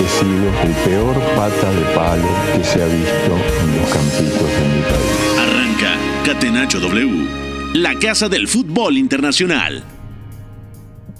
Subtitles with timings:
[0.00, 4.68] He sido el peor pata de palo que se ha visto en los campitos de
[4.68, 5.38] mi país.
[5.38, 7.28] Arranca Catenacho W,
[7.74, 9.84] la casa del fútbol internacional.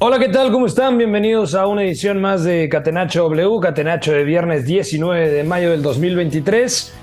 [0.00, 0.50] Hola, ¿qué tal?
[0.50, 0.98] ¿Cómo están?
[0.98, 5.82] Bienvenidos a una edición más de Catenacho W, Catenacho de viernes 19 de mayo del
[5.82, 6.94] 2023.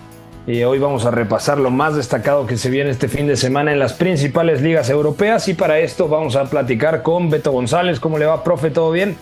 [0.48, 3.72] Y hoy vamos a repasar lo más destacado que se viene este fin de semana
[3.72, 5.48] en las principales ligas europeas.
[5.48, 8.00] Y para esto vamos a platicar con Beto González.
[8.00, 8.72] ¿Cómo le va, profe?
[8.72, 9.16] ¿Todo bien?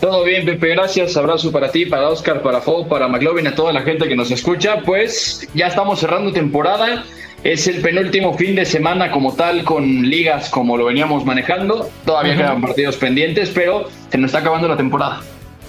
[0.00, 1.16] Todo bien, Pepe, gracias.
[1.16, 4.30] Abrazo para ti, para Oscar, para Fo, para McLovin, a toda la gente que nos
[4.30, 4.80] escucha.
[4.84, 7.04] Pues ya estamos cerrando temporada.
[7.42, 11.88] Es el penúltimo fin de semana como tal con ligas como lo veníamos manejando.
[12.04, 15.20] Todavía quedan partidos pendientes, pero se nos está acabando la temporada.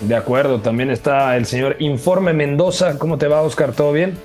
[0.01, 2.97] De acuerdo, también está el señor Informe Mendoza.
[2.99, 3.73] ¿Cómo te va, Oscar?
[3.73, 4.17] ¿Todo bien?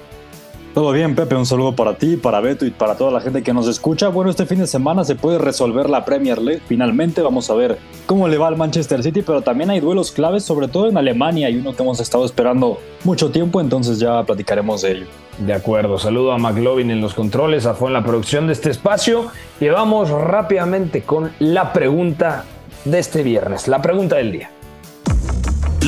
[0.74, 3.52] Todo bien, Pepe, un saludo para ti, para Beto y para toda la gente que
[3.52, 4.08] nos escucha.
[4.08, 6.62] Bueno, este fin de semana se puede resolver la Premier League.
[6.66, 10.44] Finalmente vamos a ver cómo le va al Manchester City, pero también hay duelos claves,
[10.44, 14.80] sobre todo en Alemania, y uno que hemos estado esperando mucho tiempo, entonces ya platicaremos
[14.80, 15.06] de ello.
[15.36, 19.26] De acuerdo, saludo a McLovin en los controles, a en la producción de este espacio.
[19.60, 22.46] Y vamos rápidamente con la pregunta
[22.86, 24.50] de este viernes, la pregunta del día.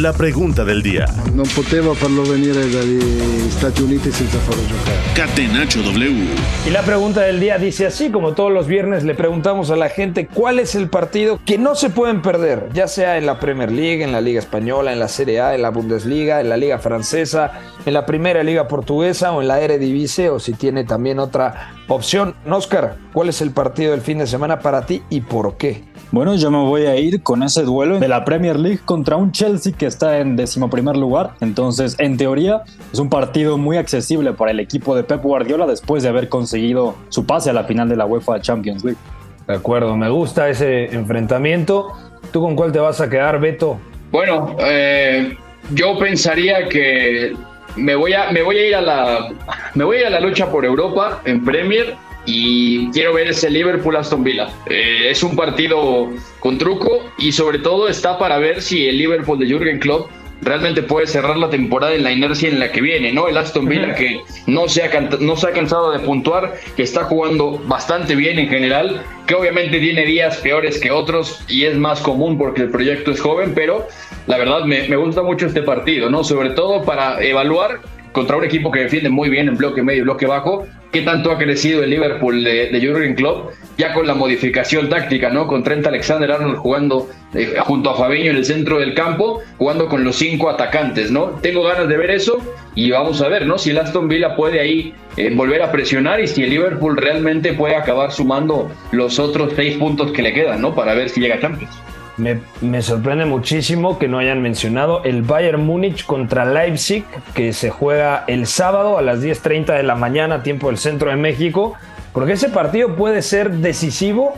[0.01, 1.07] La pregunta del día.
[1.35, 4.99] Non potevo farlo venire dagli Stati Uniti senza farlo giocare.
[5.15, 6.35] Catenacho W.
[6.67, 9.89] Y la pregunta del día dice así, como todos los viernes le preguntamos a la
[9.89, 13.71] gente cuál es el partido que no se pueden perder, ya sea en la Premier
[13.71, 16.81] League, en la Liga Española, en la Serie A, en la Bundesliga, en la Liga
[16.81, 17.53] Francesa,
[17.87, 22.35] en la Primera Liga Portuguesa o en la Eredivisie o si tiene también otra opción.
[22.51, 25.94] Oscar, ¿cuál es el partido del fin de semana para ti y por qué?
[26.15, 29.33] Bueno, yo me voy a ir con ese duelo de la Premier League contra un
[29.33, 31.33] Chelsea que está en decimoprimer lugar.
[31.41, 36.05] Entonces, en teoría, es un partido muy accesible para el equipo de Pep Guardiola después
[36.05, 39.01] de haber conseguido su pase a la final de la UEFA Champions League.
[39.49, 41.91] De acuerdo, me gusta ese enfrentamiento.
[42.33, 43.81] ¿Tú con cuál te vas a quedar, Beto?
[44.13, 45.37] Bueno, eh,
[45.73, 47.33] yo pensaría que
[47.75, 49.33] me voy a me voy a ir a la
[49.75, 51.97] me voy a ir a la lucha por Europa en Premier
[52.27, 54.49] y quiero ver ese Liverpool Aston Villa.
[54.69, 59.39] Eh, es un partido con truco y sobre todo está para ver si el Liverpool
[59.39, 60.11] de Jürgen Klopp
[60.45, 63.29] realmente puede cerrar la temporada en la inercia en la que viene, ¿no?
[63.29, 67.05] El Aston Villa que no se ha no se ha cansado de puntuar, que está
[67.05, 72.01] jugando bastante bien en general, que obviamente tiene días peores que otros y es más
[72.01, 73.89] común porque el proyecto es joven, pero
[74.27, 76.25] la verdad me, me gusta mucho este partido, ¿no?
[76.25, 77.81] Sobre todo para evaluar
[78.13, 81.33] contra un equipo que defiende muy bien en bloque medio y bloque bajo, qué tanto
[81.33, 85.49] ha crecido el Liverpool de, de Jurgen Klopp, ya con la modificación táctica, ¿no?
[85.49, 90.05] Con Trent Alexander-Arnold jugando eh, junto a Fabiño en el centro del campo, jugando con
[90.05, 91.31] los cinco atacantes, ¿no?
[91.43, 92.39] Tengo ganas de ver eso
[92.77, 93.59] y vamos a ver, ¿no?
[93.59, 97.55] Si el Aston Villa puede ahí eh, volver a presionar y si el Liverpool realmente
[97.55, 100.77] puede acabar sumando los otros seis puntos que le quedan, ¿no?
[100.77, 101.75] Para ver si llega a Champions.
[102.17, 107.05] Me, sorprende muchísimo que no hayan mencionado el Bayern Múnich contra Leipzig,
[107.35, 111.17] que se juega el sábado a las 10.30 de la mañana, tiempo del centro de
[111.17, 111.75] México,
[112.13, 114.35] porque ese partido puede ser decisivo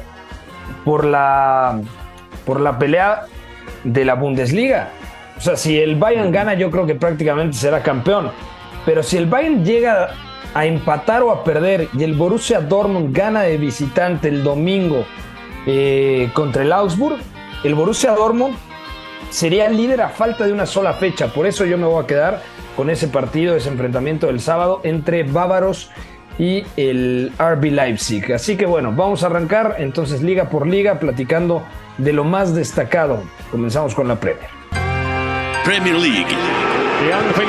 [0.86, 1.80] por la,
[2.46, 3.26] por la pelea
[3.84, 4.88] de la Bundesliga.
[5.36, 8.30] O sea, si el Bayern gana, yo creo que prácticamente será campeón.
[8.86, 10.14] Pero si el Bayern llega
[10.54, 15.04] a empatar o a perder y el Borussia Dortmund gana de visitante el domingo
[15.66, 17.18] eh, contra el Augsburg,
[17.64, 18.56] el Borussia Dortmund
[19.30, 21.28] sería líder a falta de una sola fecha.
[21.28, 22.42] Por eso yo me voy a quedar
[22.76, 25.90] con ese partido, ese enfrentamiento del sábado entre bávaros
[26.38, 28.32] y el RB Leipzig.
[28.32, 31.64] Así que bueno, vamos a arrancar entonces liga por liga platicando
[31.98, 33.22] de lo más destacado.
[33.50, 34.50] Comenzamos con la Premier.
[35.64, 36.26] Premier League.
[37.08, 37.44] Young for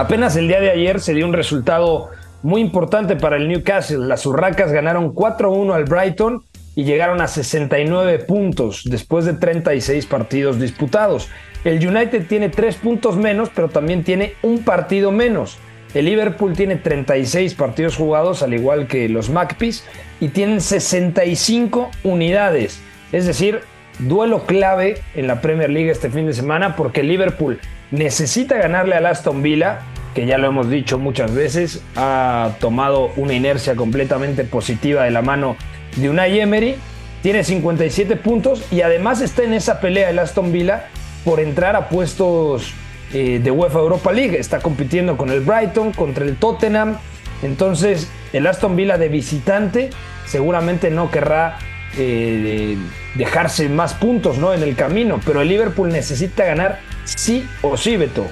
[0.00, 2.08] Apenas el día de ayer se dio un resultado
[2.42, 3.98] muy importante para el Newcastle.
[3.98, 6.42] Las Urracas ganaron 4-1 al Brighton
[6.74, 11.28] y llegaron a 69 puntos después de 36 partidos disputados.
[11.64, 15.58] El United tiene 3 puntos menos, pero también tiene un partido menos.
[15.92, 19.84] El Liverpool tiene 36 partidos jugados, al igual que los Magpies,
[20.18, 22.80] y tienen 65 unidades.
[23.12, 23.60] Es decir,
[23.98, 29.06] duelo clave en la Premier League este fin de semana porque Liverpool necesita ganarle al
[29.06, 29.80] Aston Villa
[30.14, 35.22] que ya lo hemos dicho muchas veces, ha tomado una inercia completamente positiva de la
[35.22, 35.56] mano
[35.96, 36.76] de Unai Emery.
[37.22, 40.86] Tiene 57 puntos y además está en esa pelea el Aston Villa
[41.24, 42.72] por entrar a puestos
[43.12, 44.38] eh, de UEFA Europa League.
[44.38, 46.96] Está compitiendo con el Brighton, contra el Tottenham.
[47.42, 49.90] Entonces, el Aston Villa de visitante
[50.26, 51.58] seguramente no querrá
[51.98, 52.76] eh,
[53.16, 54.54] dejarse más puntos ¿no?
[54.54, 58.30] en el camino, pero el Liverpool necesita ganar sí o sí, Beto.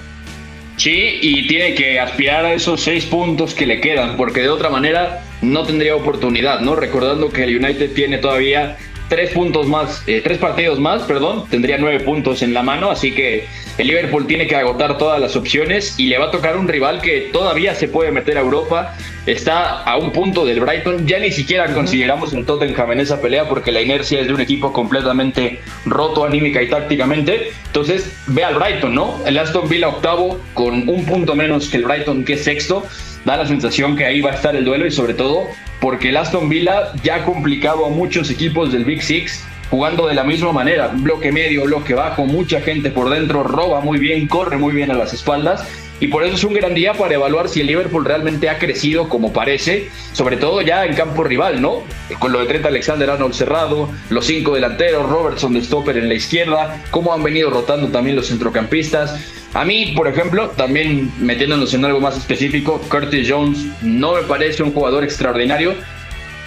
[0.76, 4.70] Sí, y tiene que aspirar a esos seis puntos que le quedan, porque de otra
[4.70, 6.76] manera no tendría oportunidad, ¿no?
[6.76, 8.76] Recordando que el United tiene todavía
[9.08, 13.12] tres puntos más, eh, tres partidos más, perdón, tendría nueve puntos en la mano, así
[13.12, 13.46] que
[13.78, 17.00] el Liverpool tiene que agotar todas las opciones y le va a tocar un rival
[17.00, 18.94] que todavía se puede meter a Europa,
[19.26, 23.49] está a un punto del Brighton, ya ni siquiera consideramos el Tottenham en esa pelea
[23.49, 28.56] porque la inercia es de un equipo completamente roto anímica y tácticamente, entonces ve al
[28.56, 29.19] Brighton, ¿no?
[29.26, 32.84] El Aston Villa octavo con un punto menos que el Brighton que es sexto,
[33.25, 35.47] da la sensación que ahí va a estar el duelo y sobre todo
[35.81, 40.15] porque el Aston Villa ya ha complicado a muchos equipos del Big Six jugando de
[40.15, 44.56] la misma manera, bloque medio, bloque bajo, mucha gente por dentro, roba muy bien, corre
[44.56, 45.67] muy bien a las espaldas.
[46.00, 49.09] Y por eso es un gran día para evaluar si el Liverpool realmente ha crecido
[49.09, 51.82] como parece, sobre todo ya en campo rival, ¿no?
[52.21, 56.14] Con lo de Trent Alexander Arnold cerrado, los cinco delanteros, Robertson de stopper en la
[56.14, 59.19] izquierda, cómo han venido rotando también los centrocampistas.
[59.55, 64.62] A mí, por ejemplo, también metiéndonos en algo más específico, Curtis Jones no me parece
[64.62, 65.75] un jugador extraordinario.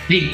[0.07, 0.31] Sí,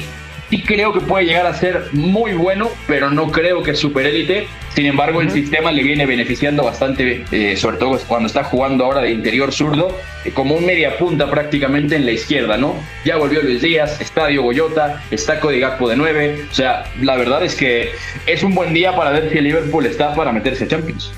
[0.50, 4.06] sí creo que puede llegar a ser muy bueno, pero no creo que es super
[4.06, 4.48] élite.
[4.76, 9.02] Sin embargo, el sistema le viene beneficiando bastante, eh, sobre todo cuando está jugando ahora
[9.02, 12.76] de interior zurdo, eh, como un media punta prácticamente en la izquierda, ¿no?
[13.06, 16.46] Ya volvió Luis Díaz, está Diogo Goyota, está Cody Gakpo de 9.
[16.52, 17.92] O sea, la verdad es que
[18.26, 21.12] es un buen día para ver si el Liverpool está para meterse a Champions.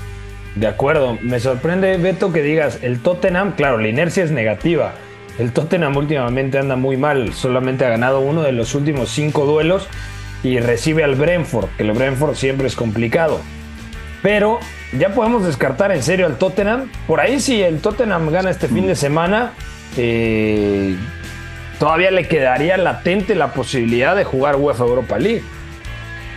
[0.56, 4.94] De acuerdo, me sorprende, Beto, que digas, el Tottenham, claro, la inercia es negativa.
[5.38, 9.88] El Tottenham últimamente anda muy mal, solamente ha ganado uno de los últimos cinco duelos
[10.42, 13.40] y recibe al Brentford, que el Brentford siempre es complicado.
[14.22, 14.58] Pero
[14.98, 16.90] ya podemos descartar en serio al Tottenham.
[17.06, 19.52] Por ahí si el Tottenham gana este fin de semana,
[19.96, 20.96] eh,
[21.78, 25.42] todavía le quedaría latente la posibilidad de jugar UEFA Europa League.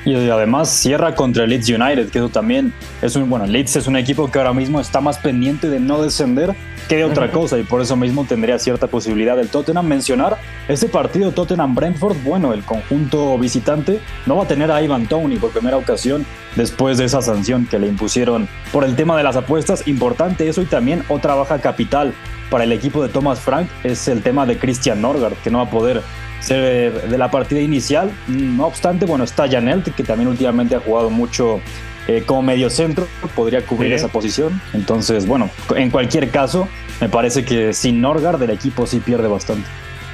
[0.05, 3.29] Y además cierra contra el Leeds United, que eso también es un.
[3.29, 6.53] Bueno, Leeds es un equipo que ahora mismo está más pendiente de no descender
[6.89, 9.87] que de otra cosa, y por eso mismo tendría cierta posibilidad del Tottenham.
[9.87, 15.37] Mencionar este partido Tottenham-Brentford, bueno, el conjunto visitante no va a tener a Ivan Tony
[15.37, 16.25] por primera ocasión
[16.57, 19.87] después de esa sanción que le impusieron por el tema de las apuestas.
[19.87, 22.13] Importante eso, y también otra baja capital
[22.53, 25.63] para el equipo de Thomas Frank es el tema de Christian Norgard, que no va
[25.63, 26.03] a poder
[26.39, 28.11] ser de la partida inicial.
[28.27, 31.61] No obstante, bueno, está Janelt, que también últimamente ha jugado mucho
[32.07, 34.61] eh, como medio centro, podría cubrir esa posición.
[34.73, 36.67] Entonces, bueno, en cualquier caso,
[37.01, 39.67] me parece que sin Norgard el equipo sí pierde bastante.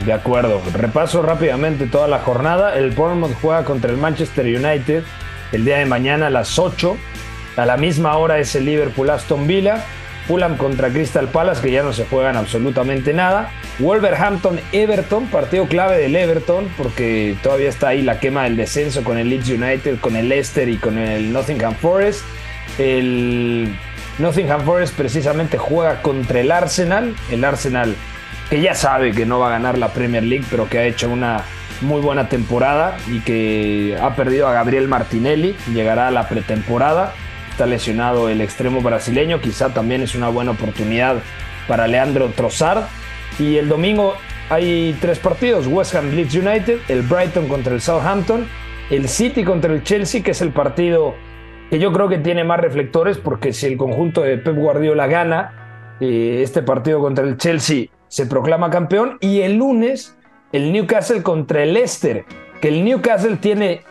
[0.05, 2.77] De acuerdo, repaso rápidamente toda la jornada.
[2.77, 5.03] El Bournemouth juega contra el Manchester United
[5.51, 6.95] el día de mañana a las 8.
[7.57, 9.83] A la misma hora es el Liverpool Aston Villa.
[10.29, 13.49] Fulham contra Crystal Palace, que ya no se juegan absolutamente nada.
[13.79, 19.17] Wolverhampton Everton, partido clave del Everton, porque todavía está ahí la quema del descenso con
[19.17, 22.21] el Leeds United, con el Leicester y con el Nottingham Forest.
[22.77, 23.75] El
[24.19, 27.15] Nottingham Forest precisamente juega contra el Arsenal.
[27.31, 27.95] El Arsenal
[28.51, 31.09] que ya sabe que no va a ganar la Premier League, pero que ha hecho
[31.09, 31.41] una
[31.81, 35.55] muy buena temporada y que ha perdido a Gabriel Martinelli.
[35.73, 37.15] Llegará a la pretemporada
[37.59, 41.17] está lesionado el extremo brasileño, quizá también es una buena oportunidad
[41.67, 42.85] para Leandro Trossard.
[43.37, 44.13] Y el domingo
[44.49, 48.47] hay tres partidos, West Ham Leeds United, el Brighton contra el Southampton,
[48.89, 51.15] el City contra el Chelsea, que es el partido
[51.69, 55.97] que yo creo que tiene más reflectores, porque si el conjunto de Pep Guardiola gana,
[55.99, 60.17] eh, este partido contra el Chelsea se proclama campeón, y el lunes
[60.53, 62.23] el Newcastle contra el Leicester,
[62.61, 63.81] que el Newcastle tiene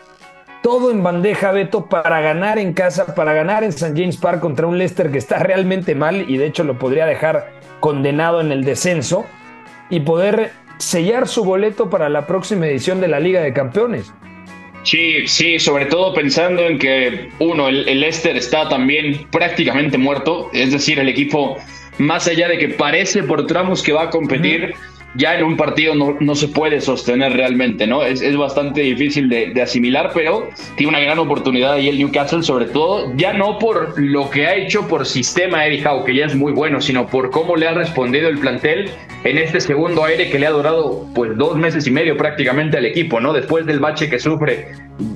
[0.61, 3.93] todo en bandeja, Beto, para ganar en casa, para ganar en St.
[3.95, 7.51] James Park contra un Leicester que está realmente mal y de hecho lo podría dejar
[7.79, 9.25] condenado en el descenso
[9.89, 14.13] y poder sellar su boleto para la próxima edición de la Liga de Campeones.
[14.83, 20.71] Sí, sí, sobre todo pensando en que, uno, el, Leicester está también prácticamente muerto, es
[20.71, 21.57] decir, el equipo,
[21.97, 24.73] más allá de que parece por tramos que va a competir,
[25.15, 28.03] ya en un partido no, no, se puede sostener realmente, ¿no?
[28.03, 32.43] Es, es bastante difícil de, de, asimilar, pero tiene una gran oportunidad ahí el Newcastle,
[32.43, 36.25] sobre todo, ya no por lo que ha hecho por sistema Eddie Howe, que ya
[36.25, 38.91] es muy bueno, sino por cómo le ha respondido el plantel
[39.23, 42.85] en este segundo aire que le ha durado pues dos meses y medio prácticamente al
[42.85, 43.33] equipo, ¿no?
[43.33, 44.67] Después del bache que sufre,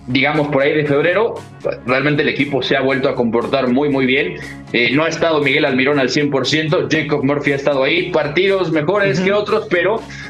[0.07, 1.35] digamos, por ahí de febrero,
[1.85, 4.35] realmente el equipo se ha vuelto a comportar muy, muy bien
[4.73, 9.19] Eh, no ha estado Miguel Almirón al 100%, Jacob Murphy ha estado ahí, partidos mejores
[9.19, 9.82] que otros, pero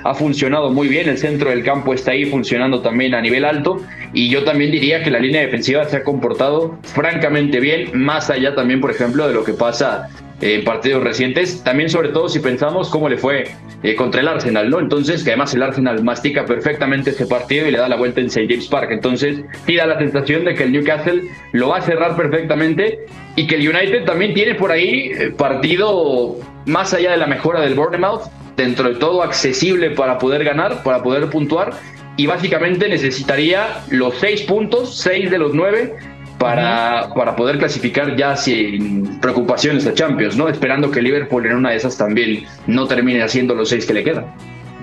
[0.03, 3.81] ha funcionado muy bien, el centro del campo está ahí funcionando también a nivel alto
[4.13, 8.55] y yo también diría que la línea defensiva se ha comportado francamente bien, más allá
[8.55, 10.09] también, por ejemplo, de lo que pasa
[10.41, 13.45] en partidos recientes, también sobre todo si pensamos cómo le fue
[13.81, 14.79] eh, contra el Arsenal, ¿no?
[14.79, 18.27] Entonces, que además el Arsenal mastica perfectamente este partido y le da la vuelta en
[18.27, 18.47] St.
[18.49, 18.89] James Park.
[18.91, 23.05] Entonces, sí da la sensación de que el Newcastle lo va a cerrar perfectamente
[23.35, 27.61] y que el United también tiene por ahí eh, partido más allá de la mejora
[27.61, 28.23] del Bournemouth,
[28.55, 31.71] dentro de todo accesible para poder ganar, para poder puntuar
[32.17, 35.95] y básicamente necesitaría los seis puntos, seis de los nueve
[36.37, 40.49] para, para poder clasificar ya sin preocupaciones a Champions, ¿no?
[40.49, 44.03] Esperando que Liverpool en una de esas también no termine haciendo los seis que le
[44.03, 44.25] quedan.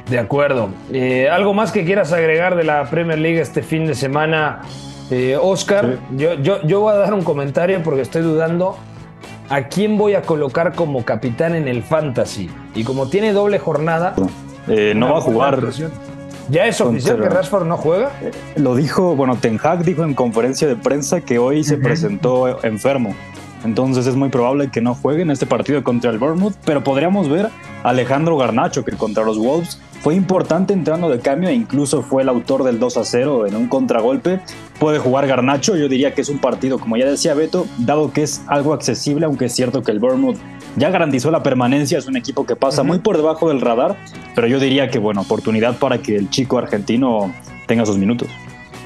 [0.08, 0.70] De acuerdo.
[0.92, 4.62] Eh, ¿Algo más que quieras agregar de la Premier League este fin de semana,
[5.10, 5.98] eh, Oscar?
[6.16, 8.76] Yo, yo, yo voy a dar un comentario porque estoy dudando
[9.50, 12.48] a quién voy a colocar como capitán en el Fantasy.
[12.74, 14.14] Y como tiene doble jornada...
[14.68, 15.60] Eh, no va a jugar.
[16.48, 18.10] ¿Ya es oficial que Rashford no juega?
[18.22, 22.62] Eh, lo dijo, bueno, Ten Hag dijo en conferencia de prensa que hoy se presentó
[22.64, 23.14] enfermo.
[23.64, 27.28] Entonces es muy probable que no juegue en este partido contra el Bournemouth, pero podríamos
[27.28, 27.48] ver
[27.82, 32.22] a Alejandro Garnacho, que contra los Wolves fue importante entrando de cambio e incluso fue
[32.22, 34.40] el autor del 2 a 0 en un contragolpe.
[34.78, 38.22] Puede jugar Garnacho, yo diría que es un partido, como ya decía Beto, dado que
[38.22, 40.38] es algo accesible, aunque es cierto que el Bournemouth
[40.76, 43.96] ya garantizó la permanencia, es un equipo que pasa muy por debajo del radar,
[44.34, 47.32] pero yo diría que, bueno, oportunidad para que el chico argentino
[47.66, 48.28] tenga sus minutos.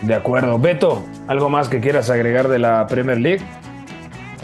[0.02, 0.58] De acuerdo.
[0.58, 3.42] Beto, ¿algo más que quieras agregar de la Premier League?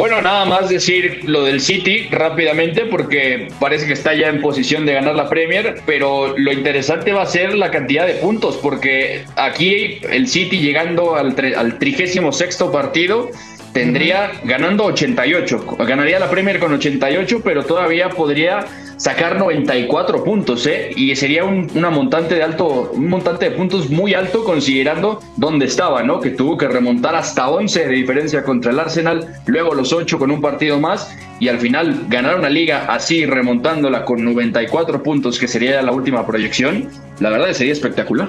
[0.00, 4.86] Bueno, nada más decir lo del City rápidamente porque parece que está ya en posición
[4.86, 9.26] de ganar la Premier, pero lo interesante va a ser la cantidad de puntos porque
[9.36, 13.28] aquí el City llegando al, al trigésimo sexto partido
[13.74, 15.76] tendría ganando 88.
[15.80, 18.64] Ganaría la Premier con 88, pero todavía podría
[19.00, 20.90] sacar 94 puntos, ¿eh?
[20.94, 25.64] Y sería un, una montante de alto, un montante de puntos muy alto considerando dónde
[25.64, 26.20] estaba, ¿no?
[26.20, 30.30] Que tuvo que remontar hasta 11 de diferencia contra el Arsenal, luego los 8 con
[30.30, 35.48] un partido más y al final ganar una liga así remontándola con 94 puntos, que
[35.48, 36.90] sería la última proyección,
[37.20, 38.28] la verdad sería espectacular.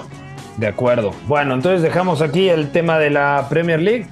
[0.55, 1.11] De acuerdo.
[1.27, 4.05] Bueno, entonces dejamos aquí el tema de la Premier League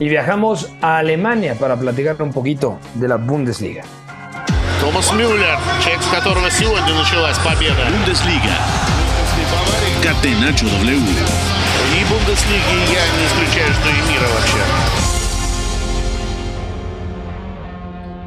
[0.00, 3.82] y viajamos a Alemania para platicar un poquito de la Bundesliga.
[4.85, 7.85] Томас Мюллер, человек, с которого сегодня началась победа.
[7.89, 8.55] Бундеслига.
[10.01, 10.97] Catenacho W.
[10.97, 14.57] И Бундеслиги я не исключаю, что и мира вообще.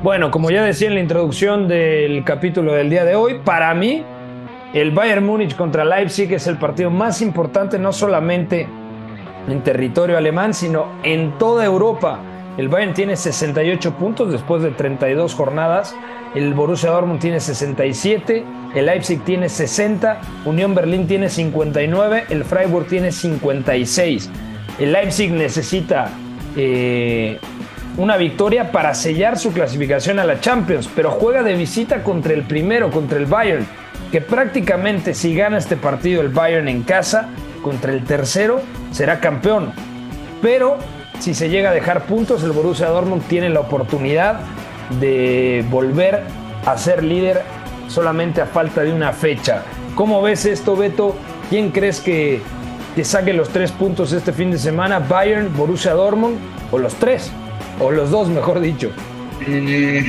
[0.02, 4.04] Bueno, como ya decía en la introducción del capítulo del día de hoy, para mí
[4.74, 8.68] el Bayern Múnich contra Leipzig es el partido más importante no solamente
[9.48, 12.18] en territorio alemán, sino en toda Europa.
[12.59, 15.95] El Bayern tiene 68 puntos después de 32 jornadas.
[16.35, 18.43] El Borussia Dortmund tiene 67,
[18.75, 24.29] el Leipzig tiene 60, Unión Berlín tiene 59, el Freiburg tiene 56.
[24.77, 26.09] El Leipzig necesita
[26.57, 27.39] eh,
[27.95, 32.43] una victoria para sellar su clasificación a la Champions, pero juega de visita contra el
[32.43, 33.65] primero, contra el Bayern,
[34.11, 37.29] que prácticamente si gana este partido el Bayern en casa,
[37.63, 38.59] contra el tercero,
[38.91, 39.71] será campeón.
[40.41, 40.77] Pero
[41.19, 44.39] si se llega a dejar puntos, el Borussia Dortmund tiene la oportunidad
[44.99, 46.23] de volver
[46.65, 47.43] a ser líder
[47.87, 49.63] solamente a falta de una fecha.
[49.95, 51.15] ¿Cómo ves esto, Beto?
[51.49, 52.41] ¿Quién crees que,
[52.95, 54.99] que saque los tres puntos este fin de semana?
[54.99, 56.37] ¿Bayern, Borussia Dortmund
[56.71, 57.31] o los tres?
[57.79, 58.91] O los dos, mejor dicho.
[59.47, 59.99] Mm,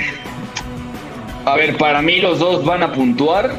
[1.45, 3.51] a ver, para mí los dos van a puntuar,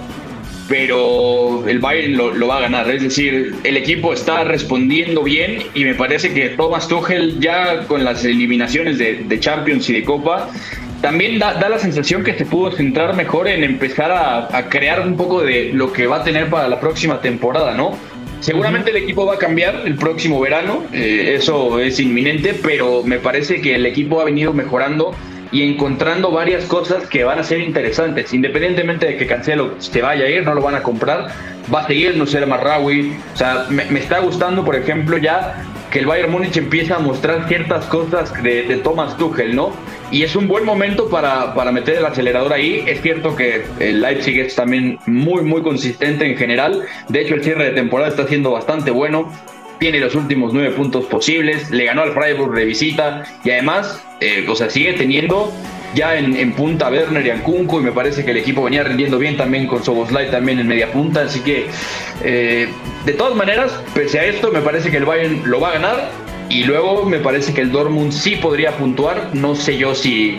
[0.71, 2.89] pero el Bayern lo, lo, va a ganar.
[2.89, 8.05] Es decir, el equipo está respondiendo bien y me parece que Thomas Tuchel ya con
[8.05, 10.49] las eliminaciones de, de Champions y de Copa
[11.01, 15.05] también da, da, la sensación que se pudo centrar mejor en empezar a, a, crear
[15.05, 17.97] un poco de lo que va a tener para la próxima temporada, ¿no?
[18.39, 23.19] Seguramente el equipo va a cambiar el próximo verano, eh, eso es inminente, pero me
[23.19, 25.13] parece que el equipo ha venido mejorando
[25.51, 28.33] y encontrando varias cosas que van a ser interesantes.
[28.33, 31.27] Independientemente de que Cancelo se vaya a ir, no lo van a comprar,
[31.73, 33.17] va a seguir no ser Marraui.
[33.33, 36.99] O sea, me, me, está gustando, por ejemplo, ya que el Bayern Múnich empieza a
[36.99, 39.73] mostrar ciertas cosas de, de Thomas Tuchel, ¿no?
[40.09, 42.83] Y es un buen momento para, para, meter el acelerador ahí.
[42.87, 46.83] Es cierto que el Leipzig es también muy, muy consistente en general.
[47.09, 49.31] De hecho, el cierre de temporada está siendo bastante bueno.
[49.81, 51.71] Tiene los últimos nueve puntos posibles.
[51.71, 53.23] Le ganó al Freiburg de visita.
[53.43, 55.51] Y además, eh, o sea, sigue teniendo
[55.95, 57.79] ya en, punta Werner y a Kunku.
[57.79, 60.91] Y me parece que el equipo venía rindiendo bien también con Soboslai también en media
[60.91, 61.23] punta.
[61.23, 61.65] Así que,
[62.23, 62.69] eh,
[63.07, 66.11] de todas maneras, pese a esto, me parece que el Bayern lo va a ganar
[66.47, 69.31] y luego me parece que el Dortmund sí podría puntuar.
[69.33, 70.37] No sé yo si,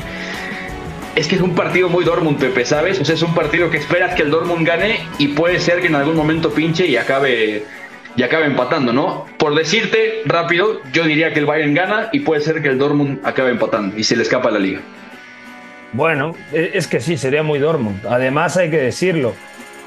[1.17, 3.01] es que es un partido muy Dortmund, Pepe, ¿sabes?
[3.01, 5.89] O sea, es un partido que esperas que el Dortmund gane y puede ser que
[5.89, 7.65] en algún momento pinche y acabe
[8.17, 9.27] y acabe empatando, ¿no?
[9.39, 13.21] Por decirte rápido, yo diría que el Bayern gana y puede ser que el Dortmund
[13.25, 14.81] acabe empatando y se le escapa la liga.
[15.93, 18.07] Bueno, e, es que sí, sería muy Dortmund.
[18.07, 19.35] Además, hay que decirlo,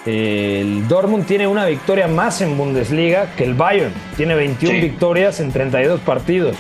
[0.06, 3.92] el Dortmund tiene una victoria más en Bundesliga que el Bayern.
[4.16, 6.56] Tiene 21 victorias en 32 partidos.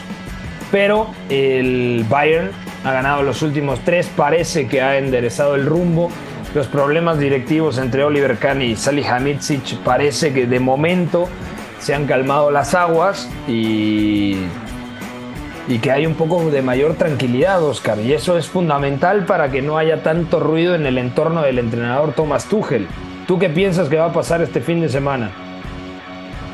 [0.71, 2.49] Pero el Bayern
[2.83, 6.11] ha ganado los últimos tres, parece que ha enderezado el rumbo.
[6.55, 11.29] Los problemas directivos entre Oliver Kahn y Salihamidzic parece que de momento
[11.79, 14.37] se han calmado las aguas y,
[15.67, 17.99] y que hay un poco de mayor tranquilidad, Oscar.
[17.99, 22.13] Y eso es fundamental para que no haya tanto ruido en el entorno del entrenador
[22.13, 22.87] Thomas Tuchel.
[23.27, 25.31] ¿Tú qué piensas que va a pasar este fin de semana?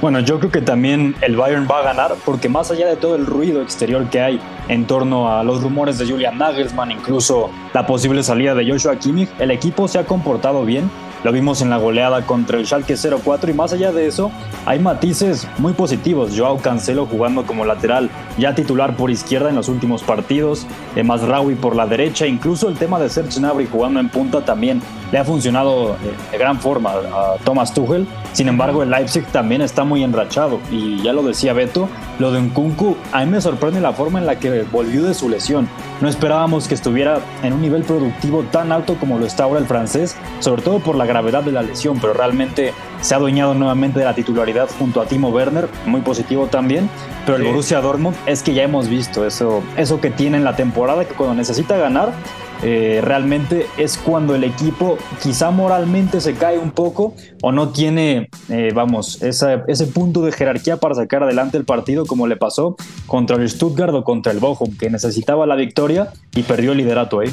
[0.02, 3.16] Bueno, yo creo que también el Bayern va a ganar porque más allá de todo
[3.16, 7.86] el ruido exterior que hay en torno a los rumores de Julian Nagelsmann, incluso la
[7.86, 10.90] posible salida de Joshua Kimmich, el equipo se ha comportado bien
[11.24, 14.32] lo vimos en la goleada contra el Schalke 04 y más allá de eso,
[14.66, 16.32] hay matices muy positivos.
[16.36, 21.56] Joao Cancelo jugando como lateral, ya titular por izquierda en los últimos partidos, eh, Masraoui
[21.56, 25.26] por la derecha, incluso el tema de Serge Gnabry jugando en punta también le ha
[25.26, 28.08] funcionado eh, de gran forma a Thomas Tuchel.
[28.34, 32.40] Sin embargo, el Leipzig también está muy enrachado y ya lo decía Beto, lo de
[32.40, 35.68] Nkunku a mí me sorprende la forma en la que volvió de su lesión.
[36.00, 39.66] No esperábamos que estuviera en un nivel productivo tan alto como lo está ahora el
[39.66, 44.00] francés, sobre todo por la gravedad de la lesión, pero realmente se ha adueñado nuevamente
[44.00, 46.90] de la titularidad junto a Timo Werner, muy positivo también.
[47.26, 50.56] Pero el Borussia Dortmund es que ya hemos visto eso, eso que tiene en la
[50.56, 52.14] temporada, que cuando necesita ganar,
[52.64, 58.30] eh, realmente es cuando el equipo quizá moralmente se cae un poco o no tiene,
[58.50, 62.76] eh, vamos, ese punto de jerarquía para sacar adelante el partido como le pasó
[63.08, 67.20] contra el Stuttgart o contra el Bochum, que necesitaba la victoria y perdió el liderato
[67.20, 67.32] ahí.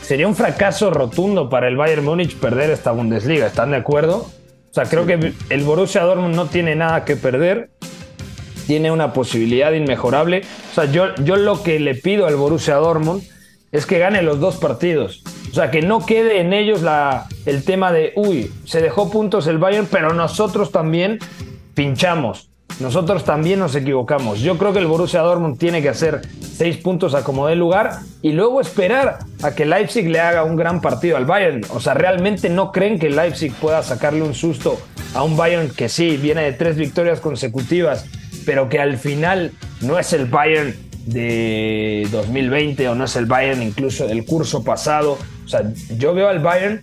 [0.00, 4.26] Sería un fracaso rotundo para el Bayern Múnich perder esta Bundesliga, ¿están de acuerdo?
[4.70, 7.70] O sea, creo que el Borussia Dortmund no tiene nada que perder,
[8.66, 10.42] tiene una posibilidad inmejorable.
[10.72, 13.22] O sea, yo, yo lo que le pido al Borussia Dortmund
[13.74, 15.24] es que gane los dos partidos.
[15.50, 16.82] O sea, que no quede en ellos
[17.44, 21.18] el tema de, uy, se dejó puntos el Bayern, pero nosotros también
[21.74, 22.50] pinchamos.
[22.78, 24.40] Nosotros también nos equivocamos.
[24.40, 27.98] Yo creo que el Borussia Dortmund tiene que hacer seis puntos a como dé lugar
[28.22, 31.62] y luego esperar a que Leipzig le haga un gran partido al Bayern.
[31.70, 34.78] O sea, realmente no creen que Leipzig pueda sacarle un susto
[35.14, 38.06] a un Bayern que sí viene de tres victorias consecutivas,
[38.46, 40.74] pero que al final no es el Bayern
[41.06, 45.18] de 2020 o no es el Bayern incluso del curso pasado.
[45.44, 45.62] O sea,
[45.96, 46.82] yo veo al Bayern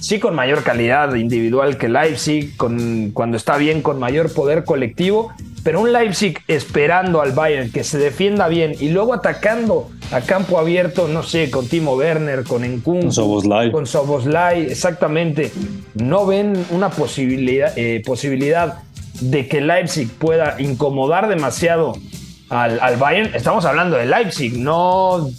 [0.00, 5.32] sí con mayor calidad individual que Leipzig, con, cuando está bien con mayor poder colectivo,
[5.62, 10.58] pero un Leipzig esperando al Bayern que se defienda bien y luego atacando a campo
[10.58, 13.70] abierto, no sé, con Timo Werner, con Encun, con Soboslai.
[13.70, 15.52] con Soboslai, exactamente,
[15.94, 18.78] no ven una posibilidad, eh, posibilidad
[19.20, 21.92] de que Leipzig pueda incomodar demasiado
[22.50, 25.30] al, Bayern, estamos hablando de Leipzig, no,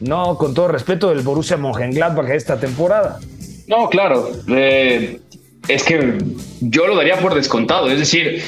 [0.00, 3.20] no con todo respeto del Borussia Mönchengladbach esta temporada.
[3.68, 4.30] No, claro.
[4.48, 5.20] Eh,
[5.68, 6.18] es que
[6.60, 7.88] yo lo daría por descontado.
[7.88, 8.42] Es decir,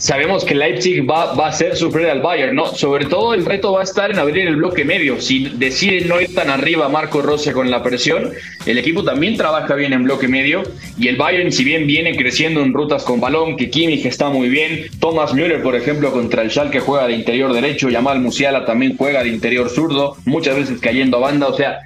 [0.00, 2.74] sabemos que Leipzig va, va a hacer sufrir al Bayern, ¿no?
[2.74, 5.20] Sobre todo el reto va a estar en abrir el bloque medio.
[5.20, 8.30] Si decide no ir tan arriba Marco Rose con la presión,
[8.64, 10.62] el equipo también trabaja bien en bloque medio
[10.98, 14.48] y el Bayern, si bien viene creciendo en rutas con balón, que Kimmich está muy
[14.48, 18.96] bien, Thomas Müller, por ejemplo, contra el Schalke juega de interior derecho, Yamal Musiala también
[18.96, 21.80] juega de interior zurdo, muchas veces cayendo a banda, o sea,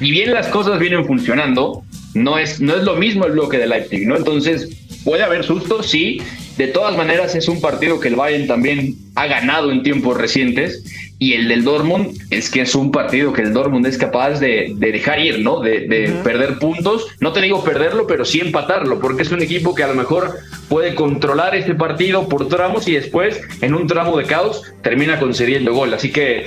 [0.00, 3.68] y bien las cosas vienen funcionando, no es, no es lo mismo el bloque de
[3.68, 4.16] Leipzig, ¿no?
[4.16, 4.68] Entonces,
[5.04, 6.20] puede haber susto, sí,
[6.60, 10.84] de todas maneras, es un partido que el Bayern también ha ganado en tiempos recientes.
[11.18, 14.74] Y el del Dortmund es que es un partido que el Dortmund es capaz de,
[14.76, 15.60] dejar ir, ¿no?
[15.60, 17.06] De, perder puntos.
[17.18, 20.36] No te digo perderlo, pero sí empatarlo, porque es un equipo que a lo mejor
[20.68, 25.72] puede controlar este partido por tramos y después, en un tramo de caos, termina concediendo
[25.72, 25.94] gol.
[25.94, 26.44] Así que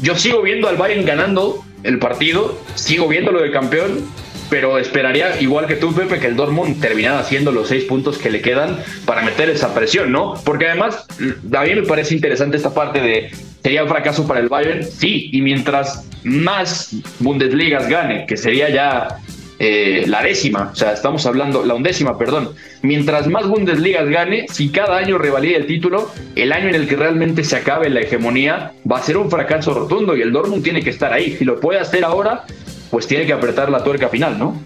[0.00, 4.06] yo sigo viendo al Bayern ganando el partido, sigo viéndolo de campeón,
[4.50, 8.30] pero esperaría, igual que tú, Pepe, que el Dortmund terminara haciendo los seis puntos que
[8.30, 10.34] le quedan para meter esa presión, ¿no?
[10.44, 11.06] Porque además,
[11.52, 13.30] a mí me parece interesante esta parte de,
[13.62, 14.84] ¿sería un fracaso para el Bayern?
[14.84, 19.18] Sí, y mientras más Bundesligas gane, que sería ya
[19.60, 22.50] eh, la décima, o sea, estamos hablando, la undécima, perdón.
[22.82, 26.94] Mientras más Bundesligas gane, si cada año revalida el título, el año en el que
[26.94, 30.82] realmente se acabe la hegemonía va a ser un fracaso rotundo y el Dortmund tiene
[30.82, 31.36] que estar ahí.
[31.36, 32.44] Si lo puede hacer ahora,
[32.90, 34.60] pues tiene que apretar la tuerca final, ¿no?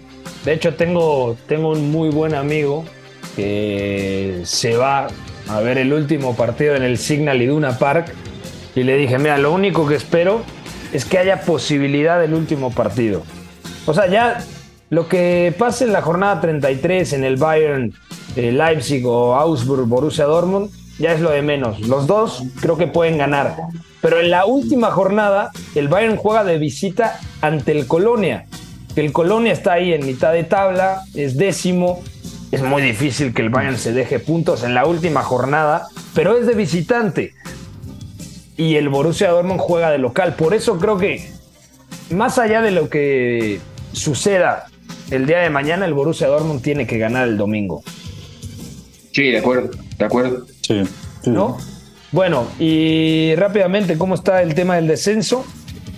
[0.45, 2.85] De hecho, tengo, tengo un muy buen amigo
[3.35, 5.07] que se va
[5.47, 8.13] a ver el último partido en el Signal Iduna Park
[8.75, 10.41] y le dije, mira, lo único que espero
[10.91, 13.23] es que haya posibilidad del último partido.
[13.85, 14.43] O sea, ya
[14.89, 17.93] lo que pase en la jornada 33 en el Bayern,
[18.35, 21.79] eh, Leipzig o Augsburg, Borussia Dortmund, ya es lo de menos.
[21.81, 23.55] Los dos creo que pueden ganar.
[24.01, 28.45] Pero en la última jornada, el Bayern juega de visita ante el Colonia.
[28.95, 32.03] El Colonia está ahí en mitad de tabla, es décimo.
[32.51, 36.45] Es muy difícil que el Bayern se deje puntos en la última jornada, pero es
[36.45, 37.33] de visitante.
[38.55, 40.35] Y el Borussia Dortmund juega de local.
[40.35, 41.31] Por eso creo que,
[42.11, 43.59] más allá de lo que
[43.93, 44.67] suceda
[45.09, 47.83] el día de mañana, el Borussia Dortmund tiene que ganar el domingo.
[49.11, 50.45] Sí, de acuerdo, de acuerdo.
[50.63, 50.83] Sí.
[51.21, 51.29] sí.
[51.29, 51.57] ¿No?
[52.11, 55.45] Bueno, y rápidamente, ¿cómo está el tema del descenso?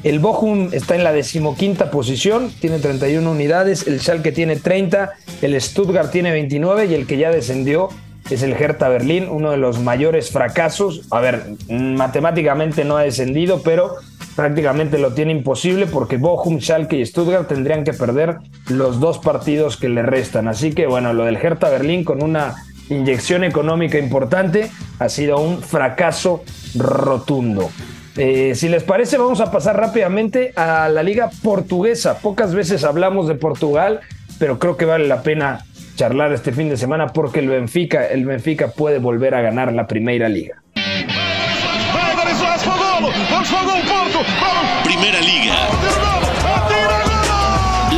[0.04, 5.60] El Bochum está en la decimoquinta posición, tiene 31 unidades, el Schalke tiene 30, el
[5.60, 7.90] Stuttgart tiene 29 y el que ya descendió
[8.30, 11.02] es el Hertha Berlín, uno de los mayores fracasos.
[11.12, 13.96] A ver, matemáticamente no ha descendido, pero
[14.36, 18.38] prácticamente lo tiene imposible porque Bochum, Schalke y Stuttgart tendrían que perder
[18.70, 20.48] los dos partidos que le restan.
[20.48, 22.56] Así que bueno, lo del Hertha Berlín con una
[22.90, 24.70] inyección económica importante
[25.00, 26.44] ha sido un fracaso
[26.76, 27.70] rotundo.
[28.18, 32.20] Eh, si les parece, vamos a pasar rápidamente a la liga portuguesa.
[32.20, 34.00] Pocas veces hablamos de Portugal,
[34.40, 38.26] pero creo que vale la pena charlar este fin de semana porque el Benfica, el
[38.26, 40.62] Benfica puede volver a ganar la primera liga.
[44.84, 45.56] Primera liga.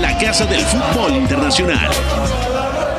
[0.02, 1.90] La casa del fútbol internacional.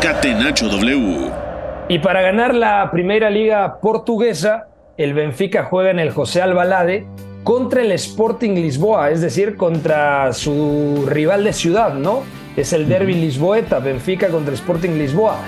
[0.01, 1.48] Catenacho W.
[1.91, 7.07] Y para ganar la primera liga portuguesa, el Benfica juega en el José Albalade
[7.45, 12.25] contra el Sporting Lisboa, es decir, contra su rival de ciudad, ¿no?
[12.59, 15.39] Es el derby lisboeta, Benfica contra Sporting Lisboa.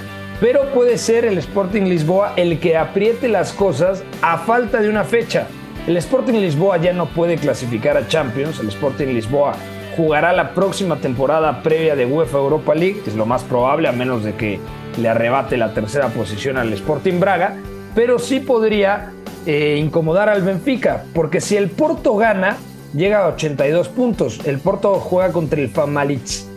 [0.40, 5.04] Pero puede ser el Sporting Lisboa el que apriete las cosas a falta de una
[5.04, 5.46] fecha.
[5.86, 9.52] El Sporting Lisboa ya no puede clasificar a Champions, el Sporting Lisboa
[9.96, 14.24] jugará la próxima temporada previa de UEFA Europa League, es lo más probable, a menos
[14.24, 14.60] de que
[14.98, 17.56] le arrebate la tercera posición al Sporting Braga,
[17.94, 19.12] pero sí podría
[19.46, 22.56] eh, incomodar al Benfica, porque si el Porto gana,
[22.94, 24.40] llega a 82 puntos.
[24.44, 25.70] El Porto juega contra el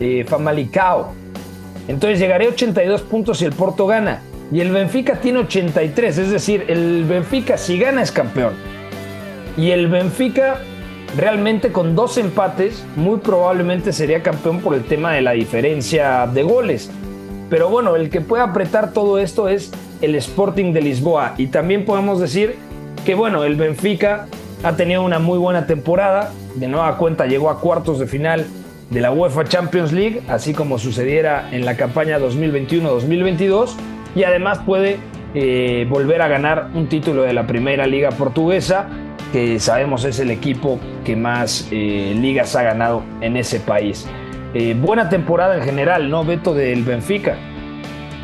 [0.00, 1.12] eh, Famalicao.
[1.88, 4.22] Entonces llegaría a 82 puntos si el Porto gana.
[4.52, 8.52] Y el Benfica tiene 83, es decir, el Benfica si gana es campeón.
[9.56, 10.60] Y el Benfica
[11.16, 16.42] realmente con dos empates muy probablemente sería campeón por el tema de la diferencia de
[16.42, 16.90] goles.
[17.50, 21.34] Pero bueno, el que puede apretar todo esto es el Sporting de Lisboa.
[21.38, 22.56] Y también podemos decir
[23.04, 24.26] que bueno, el Benfica
[24.62, 26.32] ha tenido una muy buena temporada.
[26.56, 28.46] De nueva cuenta llegó a cuartos de final
[28.90, 33.70] de la UEFA Champions League, así como sucediera en la campaña 2021-2022.
[34.14, 34.98] Y además puede
[35.34, 38.88] eh, volver a ganar un título de la primera liga portuguesa,
[39.34, 44.06] que sabemos es el equipo que más eh, ligas ha ganado en ese país.
[44.54, 47.36] Eh, buena temporada en general, ¿no, Beto, del Benfica?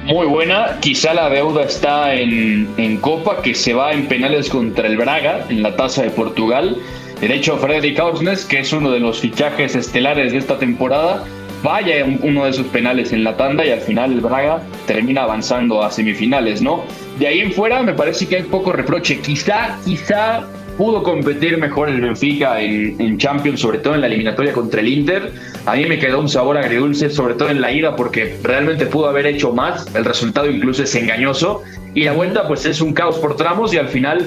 [0.05, 4.87] Muy buena, quizá la deuda está en, en, Copa, que se va en penales contra
[4.87, 6.77] el Braga, en la tasa de Portugal.
[7.20, 11.25] De hecho, Frederic Ausnes, que es uno de los fichajes estelares de esta temporada,
[11.64, 15.83] vaya uno de esos penales en la tanda y al final el Braga termina avanzando
[15.83, 16.85] a semifinales, ¿no?
[17.18, 19.18] De ahí en fuera me parece que hay poco reproche.
[19.18, 20.46] Quizá, quizá
[20.81, 25.31] pudo competir mejor el Benfica en, Champions, sobre todo en la eliminatoria contra el Inter.
[25.66, 29.07] A mí me quedó un sabor agridulce, sobre todo en la ida, porque realmente pudo
[29.07, 29.95] haber hecho más.
[29.95, 31.62] El resultado incluso es engañoso.
[31.95, 34.25] Y la vuelta, pues es un caos por tramos y al final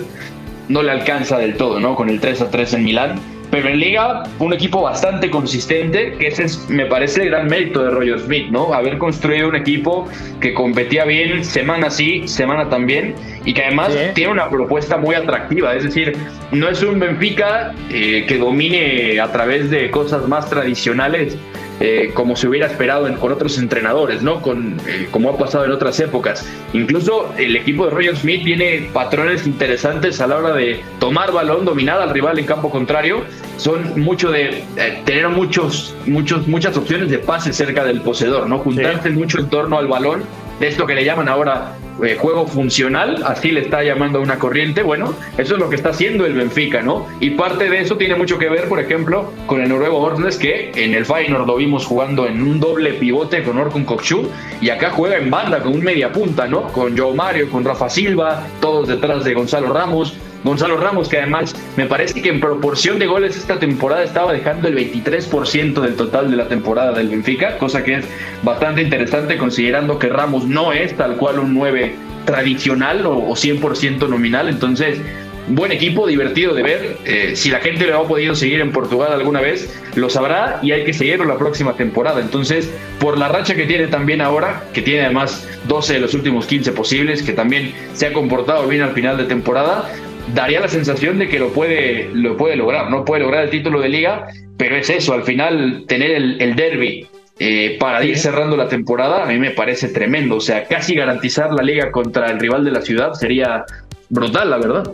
[0.70, 1.96] no le alcanza del todo, ¿no?
[1.96, 3.20] Con el 3 a 3 en Milán.
[3.54, 7.84] Pero en Liga, un equipo bastante consistente, que ese es, me parece el gran mérito
[7.84, 8.74] de Roger Smith, ¿no?
[8.74, 10.08] Haber construido un equipo
[10.42, 13.14] que competía bien semana sí, semana también,
[13.46, 15.76] y que además tiene una propuesta muy atractiva.
[15.76, 16.18] Es decir,
[16.52, 21.38] no es un Benfica eh, que domine a través de cosas más tradicionales,
[21.80, 24.42] eh, como se hubiera esperado con otros entrenadores, ¿no?
[24.42, 26.48] Con, eh, como ha pasado en otras épocas.
[26.74, 31.66] Incluso el equipo de Roger Smith tiene patrones interesantes a la hora de tomar balón,
[31.66, 33.24] dominar al rival en campo contrario.
[33.58, 38.60] Son mucho de eh, tener muchos, muchos, muchas opciones de pase cerca del poseedor, ¿no?
[38.60, 40.24] Juntarse mucho en torno al balón,
[40.60, 44.40] de esto que le llaman ahora eh, juego funcional, así le está llamando a una
[44.40, 47.08] corriente, bueno, eso es lo que está haciendo el Benfica, ¿no?
[47.20, 50.72] Y parte de eso tiene mucho que ver, por ejemplo, con el noruego Ornes, que
[50.76, 54.28] en el Feyenoord lo vimos jugando en un doble pivote con Orkun Kokchu,
[54.60, 56.64] y acá juega en banda con un media punta, ¿no?
[56.70, 61.56] Con Joe Mario, con Rafa Silva, todos detrás de Gonzalo Ramos, Gonzalo Ramos, que además
[61.78, 66.30] me parece que en proporción de goles esta temporada estaba dejando el 23% del total
[66.30, 68.06] de la temporada del Benfica, cosa que es
[68.44, 74.50] bastante interesante considerando que Ramos no es tal cual un 9 tradicional o, 100% nominal.
[74.50, 75.00] Entonces,
[75.48, 76.98] buen equipo, divertido de ver.
[77.06, 80.72] Eh, si la gente lo ha podido seguir en Portugal alguna vez, lo sabrá y
[80.72, 82.22] hay que seguirlo la próxima temporada.
[82.22, 86.46] Entonces, por la racha que tiene también ahora, que tiene además 12 de los últimos
[86.46, 89.90] 15 posibles, que también se ha comportado bien al final de temporada,
[90.34, 92.90] daría la sensación de que lo puede, lo puede lograr.
[92.90, 96.56] No puede lograr el título de liga, pero es eso, al final tener el, el
[96.56, 97.08] derby
[97.40, 100.38] eh, para ir cerrando la temporada, a mí me parece tremendo.
[100.38, 103.66] O sea, casi garantizar la liga contra el rival de la ciudad sería
[104.10, 104.92] brutal, la verdad.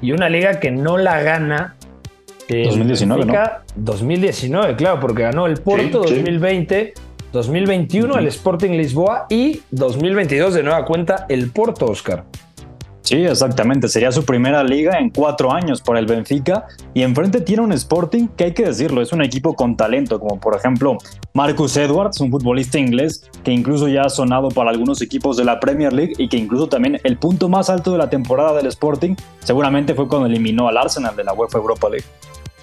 [0.00, 1.76] Y una liga que no la gana.
[2.48, 3.34] 2019, ¿no?
[3.76, 6.92] 2019, claro, porque ganó el Porto 2020,
[7.32, 12.24] 2021 el Sporting Lisboa y 2022 de nueva cuenta el Porto, Oscar.
[13.02, 13.88] Sí, exactamente.
[13.88, 16.66] Sería su primera liga en cuatro años por el Benfica.
[16.94, 20.38] Y enfrente tiene un Sporting que hay que decirlo, es un equipo con talento, como
[20.38, 20.98] por ejemplo
[21.34, 25.58] Marcus Edwards, un futbolista inglés que incluso ya ha sonado para algunos equipos de la
[25.58, 29.16] Premier League y que incluso también el punto más alto de la temporada del Sporting
[29.40, 32.06] seguramente fue cuando eliminó al Arsenal de la UEFA Europa League.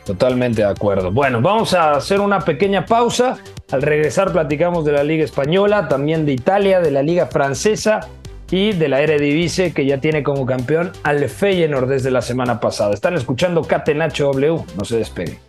[0.05, 1.11] Totalmente de acuerdo.
[1.11, 3.37] Bueno, vamos a hacer una pequeña pausa.
[3.71, 8.07] Al regresar platicamos de la Liga Española, también de Italia, de la Liga Francesa
[8.51, 12.93] y de la Eredivisie que ya tiene como campeón al Feyenoord desde la semana pasada.
[12.93, 15.48] Están escuchando Catenacho W, no se despegue.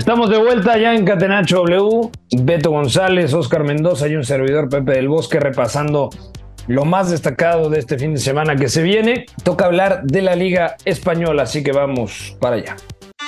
[0.00, 2.10] Estamos de vuelta ya en Catenacho W.
[2.32, 6.08] Beto González, Oscar Mendoza y un servidor Pepe del Bosque repasando
[6.68, 9.26] lo más destacado de este fin de semana que se viene.
[9.44, 12.76] Toca hablar de la Liga Española, así que vamos para allá.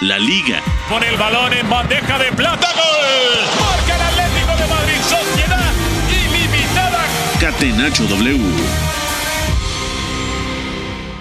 [0.00, 0.62] La Liga.
[0.88, 2.68] Pone el balón en bandeja de plata.
[2.74, 3.60] ¡Gol!
[3.60, 5.00] Marca el Atlético de Madrid.
[5.02, 5.72] Sociedad
[6.08, 7.04] ilimitada.
[7.38, 8.91] Catenacho W.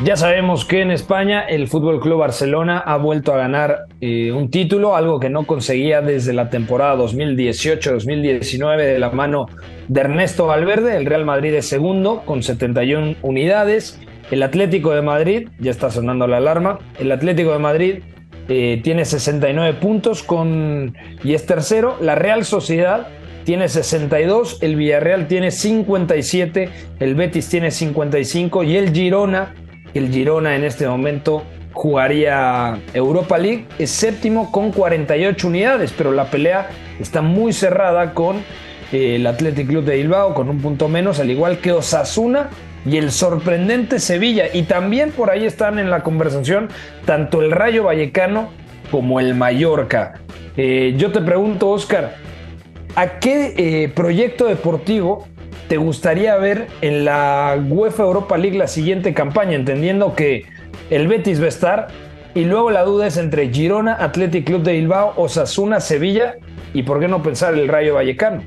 [0.04, 4.50] Ya sabemos que en España el Fútbol Club Barcelona ha vuelto a ganar eh, un
[4.50, 9.46] título, algo que no conseguía desde la temporada 2018-2019 de la mano
[9.88, 10.98] de Ernesto Valverde.
[10.98, 14.00] El Real Madrid es segundo con 71 unidades.
[14.32, 18.00] El Atlético de Madrid, ya está sonando la alarma, el Atlético de Madrid
[18.50, 20.26] eh, tiene 69 puntos
[21.24, 21.98] y es tercero.
[22.02, 23.08] La Real Sociedad
[23.44, 29.54] tiene 62, el Villarreal tiene 57, el Betis tiene 55 y el Girona
[29.94, 36.26] el Girona en este momento jugaría Europa League, es séptimo con 48 unidades, pero la
[36.26, 38.38] pelea está muy cerrada con
[38.92, 42.50] eh, el Athletic Club de Bilbao con un punto menos, al igual que Osasuna
[42.86, 44.46] y el sorprendente Sevilla.
[44.54, 46.70] Y también por ahí están en la conversación
[47.06, 48.50] tanto el Rayo Vallecano
[48.90, 50.20] como el Mallorca.
[50.58, 52.16] Eh, yo te pregunto, Oscar,
[52.96, 55.28] ¿a qué eh, proyecto deportivo
[55.72, 60.44] te gustaría ver en la UEFA Europa League la siguiente campaña, entendiendo que
[60.90, 61.88] el Betis va a estar
[62.36, 66.36] y luego la duda es entre Girona, Athletic Club de Bilbao, Osasuna, Sevilla
[66.74, 68.44] y por qué no pensar el Rayo Vallecano.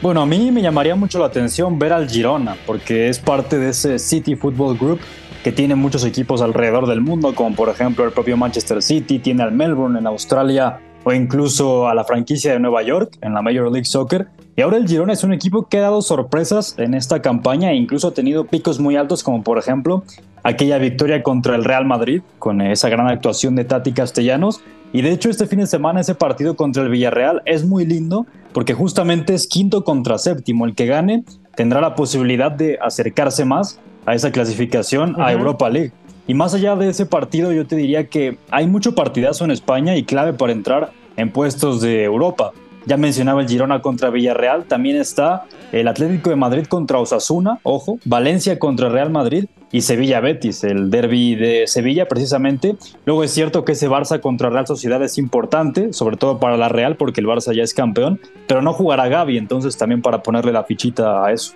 [0.00, 3.70] Bueno, a mí me llamaría mucho la atención ver al Girona, porque es parte de
[3.70, 5.00] ese City Football Group
[5.42, 9.42] que tiene muchos equipos alrededor del mundo, como por ejemplo el propio Manchester City, tiene
[9.42, 13.70] al Melbourne en Australia o incluso a la franquicia de Nueva York en la Major
[13.70, 14.28] League Soccer.
[14.56, 17.76] Y ahora el Girona es un equipo que ha dado sorpresas en esta campaña e
[17.76, 20.02] incluso ha tenido picos muy altos, como por ejemplo
[20.42, 24.60] aquella victoria contra el Real Madrid, con esa gran actuación de Tati Castellanos.
[24.92, 28.26] Y de hecho este fin de semana ese partido contra el Villarreal es muy lindo
[28.52, 30.66] porque justamente es quinto contra séptimo.
[30.66, 35.92] El que gane tendrá la posibilidad de acercarse más a esa clasificación a Europa League.
[36.28, 39.96] Y más allá de ese partido, yo te diría que hay mucho partidazo en España
[39.96, 42.52] y clave para entrar en puestos de Europa.
[42.84, 47.98] Ya mencionaba el Girona contra Villarreal, también está el Atlético de Madrid contra Osasuna, ojo,
[48.04, 52.76] Valencia contra Real Madrid y Sevilla Betis, el derby de Sevilla precisamente.
[53.06, 56.68] Luego es cierto que ese Barça contra Real Sociedad es importante, sobre todo para la
[56.68, 60.52] Real porque el Barça ya es campeón, pero no jugará Gaby, entonces también para ponerle
[60.52, 61.54] la fichita a eso.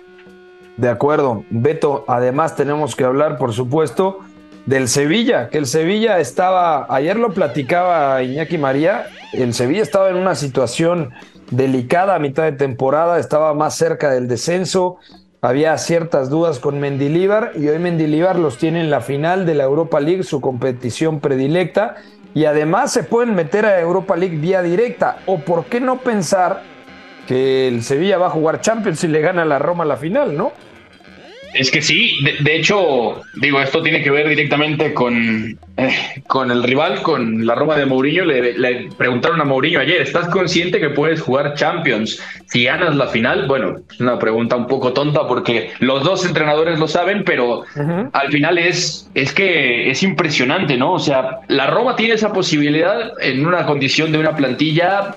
[0.77, 4.19] De acuerdo, Beto, además tenemos que hablar, por supuesto,
[4.65, 10.15] del Sevilla, que el Sevilla estaba, ayer lo platicaba Iñaki María, el Sevilla estaba en
[10.15, 11.11] una situación
[11.51, 14.97] delicada a mitad de temporada, estaba más cerca del descenso,
[15.41, 19.65] había ciertas dudas con Mendilíbar y hoy Mendilíbar los tiene en la final de la
[19.65, 21.95] Europa League, su competición predilecta,
[22.33, 26.61] y además se pueden meter a Europa League vía directa, o por qué no pensar
[27.27, 30.37] que el Sevilla va a jugar Champions y le gana a la Roma la final,
[30.37, 30.53] ¿no?
[31.53, 35.95] Es que sí, de, hecho, digo, esto tiene que ver directamente con, eh,
[36.27, 38.25] con el rival, con la Roma de Mourinho.
[38.25, 43.47] Le, preguntaron a Mourinho ayer, ¿estás consciente que puedes jugar Champions si ganas la final?
[43.47, 47.63] Bueno, es una pregunta un poco tonta porque los dos entrenadores lo saben, pero
[48.11, 50.93] al final es, es que es impresionante, ¿no?
[50.93, 55.15] O sea, la Roma tiene esa posibilidad en una condición de una plantilla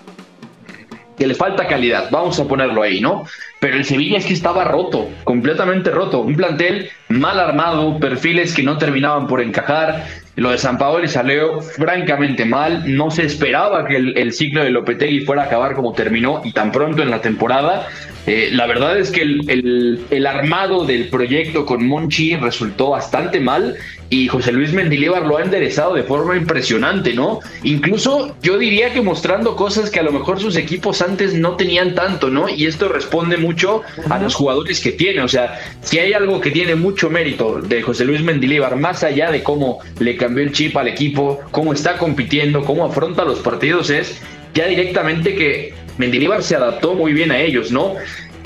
[1.16, 3.24] que le falta calidad, vamos a ponerlo ahí, ¿no?
[3.58, 8.62] Pero el Sevilla es que estaba roto, completamente roto, un plantel mal armado, perfiles que
[8.62, 10.04] no terminaban por encajar,
[10.36, 12.94] lo de San Paolo salió francamente mal.
[12.94, 16.72] No se esperaba que el, ciclo de Lopetegui fuera a acabar como terminó y tan
[16.72, 17.88] pronto en la temporada.
[18.26, 23.76] Eh, la verdad es que el, el, armado del proyecto con Monchi resultó bastante mal
[24.08, 27.40] y José Luis Mendilibar lo ha enderezado de forma impresionante, ¿no?
[27.64, 31.94] Incluso yo diría que mostrando cosas que a lo mejor sus equipos antes no tenían
[31.94, 32.48] tanto, ¿no?
[32.48, 35.22] Y esto responde mucho a los jugadores que tiene.
[35.22, 39.30] O sea, si hay algo que tiene mucho mérito de José Luis Mendilibar, más allá
[39.30, 43.90] de cómo le cambió el chip al equipo, cómo está compitiendo, cómo afronta los partidos,
[43.90, 44.20] es
[44.54, 47.94] ya directamente que Mendilibar se adaptó muy bien a ellos, ¿no?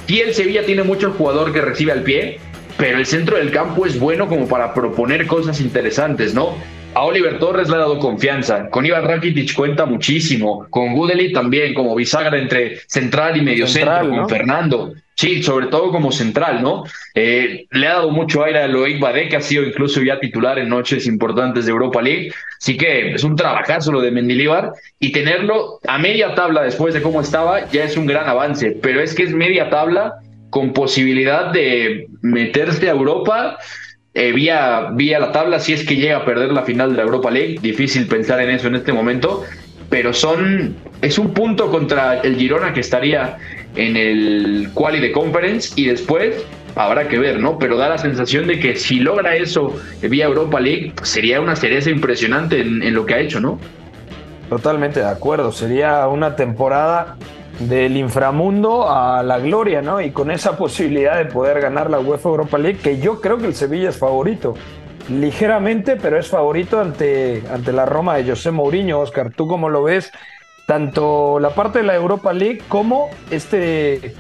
[0.07, 2.41] Y el Sevilla tiene mucho jugador que recibe al pie,
[2.81, 6.57] pero el centro del campo es bueno como para proponer cosas interesantes, ¿no?
[6.95, 11.75] A Oliver Torres le ha dado confianza, con Iván Rakitic cuenta muchísimo, con Gudeli también,
[11.75, 14.95] como bisagra entre central y medio centro, con Fernando.
[15.15, 16.85] Sí, sobre todo como central, ¿no?
[17.15, 20.59] Eh, le ha dado mucho aire a Loic Badé, que ha sido incluso ya titular
[20.59, 22.33] en noches importantes de Europa League.
[22.59, 27.03] Así que es un trabajazo lo de Mendilibar y tenerlo a media tabla después de
[27.03, 30.15] cómo estaba ya es un gran avance, pero es que es media tabla
[30.51, 33.59] con posibilidad de meterse a Europa
[34.13, 37.03] eh, vía, vía la tabla si es que llega a perder la final de la
[37.05, 37.59] Europa League.
[37.63, 39.45] Difícil pensar en eso en este momento,
[39.89, 43.39] pero son es un punto contra el Girona que estaría
[43.77, 47.59] en el quali de conference y después habrá que ver, ¿no?
[47.59, 51.91] Pero da la sensación de que si logra eso vía Europa League, sería una cereza
[51.91, 53.59] impresionante en, lo que ha hecho, ¿no?
[54.49, 57.17] Totalmente de acuerdo, sería una temporada
[57.61, 60.01] del inframundo a la gloria, ¿no?
[60.01, 63.47] Y con esa posibilidad de poder ganar la UEFA Europa League, que yo creo que
[63.47, 64.55] el Sevilla es favorito.
[65.09, 69.01] Ligeramente, pero es favorito ante, ante la Roma de José Mourinho.
[69.01, 70.13] Oscar, ¿tú cómo lo ves?
[70.71, 74.15] tanto la parte de la Europa League como este,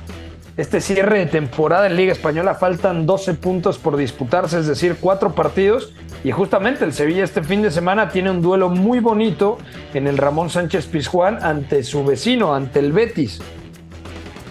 [0.61, 2.55] este cierre de temporada en Liga Española.
[2.55, 5.95] Faltan 12 puntos por disputarse, es decir, cuatro partidos.
[6.23, 9.57] Y justamente el Sevilla este fin de semana tiene un duelo muy bonito
[9.95, 13.41] en el Ramón Sánchez Pizjuán ante su vecino, ante el Betis.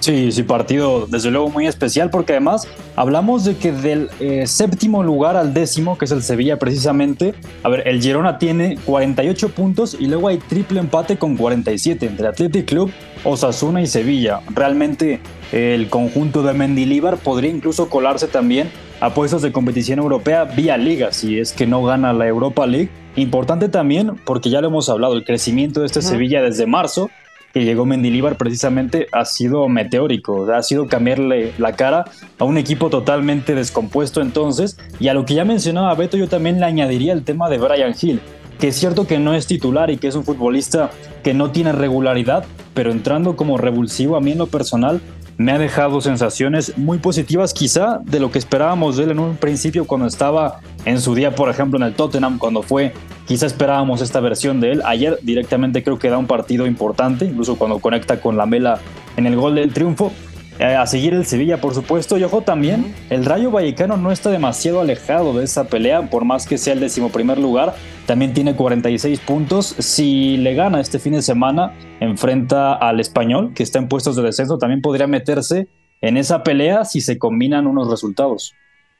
[0.09, 5.03] Sí, sí, partido desde luego muy especial porque además hablamos de que del eh, séptimo
[5.03, 9.95] lugar al décimo, que es el Sevilla precisamente, a ver, el Girona tiene 48 puntos
[9.99, 12.91] y luego hay triple empate con 47 entre Athletic Club,
[13.23, 14.41] Osasuna y Sevilla.
[14.49, 15.19] Realmente
[15.51, 21.11] el conjunto de Mendilíbar podría incluso colarse también a puestos de competición europea vía liga,
[21.11, 22.89] si es que no gana la Europa League.
[23.15, 27.11] Importante también, porque ya lo hemos hablado, el crecimiento de este Sevilla desde marzo
[27.53, 32.05] que llegó Mendilíbar precisamente ha sido meteórico, ha sido cambiarle la cara
[32.37, 36.59] a un equipo totalmente descompuesto entonces, y a lo que ya mencionaba Beto yo también
[36.59, 38.21] le añadiría el tema de Brian Hill,
[38.59, 40.91] que es cierto que no es titular y que es un futbolista
[41.23, 45.01] que no tiene regularidad, pero entrando como revulsivo a mí en lo personal
[45.39, 49.37] me ha dejado sensaciones muy positivas quizá de lo que esperábamos de él en un
[49.37, 52.91] principio cuando estaba en su día, por ejemplo, en el Tottenham, cuando fue,
[53.25, 54.81] quizá esperábamos esta versión de él.
[54.83, 58.81] Ayer directamente creo que da un partido importante, incluso cuando conecta con la Mela
[59.15, 60.11] en el gol del triunfo.
[60.59, 62.17] Eh, a seguir el Sevilla, por supuesto.
[62.17, 66.45] Y ojo también, el Rayo Vallecano no está demasiado alejado de esa pelea, por más
[66.45, 67.75] que sea el decimoprimer lugar.
[68.05, 69.67] También tiene 46 puntos.
[69.79, 74.23] Si le gana este fin de semana, enfrenta al Español, que está en puestos de
[74.23, 75.69] descenso, también podría meterse
[76.01, 78.53] en esa pelea si se combinan unos resultados.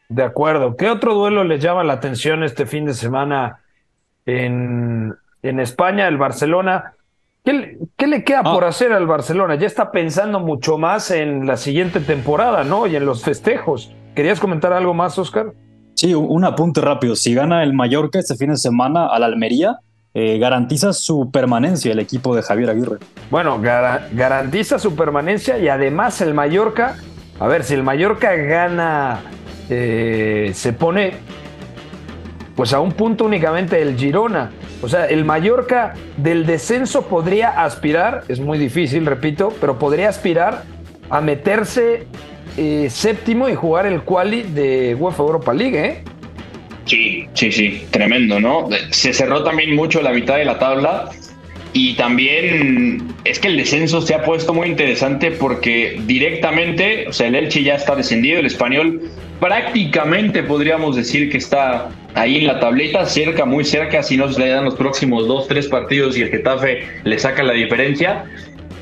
[0.08, 0.78] De acuerdo.
[0.78, 3.60] ¿Qué otro duelo les llama la atención este fin de semana
[4.26, 6.08] en, en España?
[6.08, 6.94] El Barcelona
[7.98, 8.68] ¿Qué, le queda por ah.
[8.68, 9.56] hacer al Barcelona?
[9.56, 12.88] Ya está pensando mucho más en la siguiente temporada, ¿no?
[12.88, 13.94] Y en los festejos.
[14.16, 15.54] ¿Querías comentar algo más, Oscar?
[15.96, 17.16] Sí, un apunte rápido.
[17.16, 19.80] Si gana el Mallorca este fin de semana al Almería,
[20.14, 22.98] eh, garantiza su permanencia el equipo de Javier Aguirre.
[23.30, 26.98] Bueno, garantiza su permanencia y además el Mallorca,
[27.40, 29.22] a ver, si el Mallorca gana,
[29.70, 31.14] eh, se pone
[32.56, 34.52] pues a un punto únicamente el Girona.
[34.82, 40.64] O sea, el Mallorca del descenso podría aspirar, es muy difícil, repito, pero podría aspirar
[41.10, 42.08] a meterse
[42.58, 46.04] eh, séptimo y jugar el quali de UEFA Europa League, ¿eh?
[46.86, 48.68] Sí, sí, sí, tremendo, ¿no?
[48.90, 51.10] Se cerró también mucho la mitad de la tabla
[51.74, 57.28] y también es que el descenso se ha puesto muy interesante porque directamente, o sea,
[57.28, 59.04] el Elche ya está descendido, el español
[59.40, 64.40] prácticamente podríamos decir que está ahí en la tableta, cerca, muy cerca, si no se
[64.40, 68.26] le dan los próximos dos, tres partidos y el Getafe le saca la diferencia.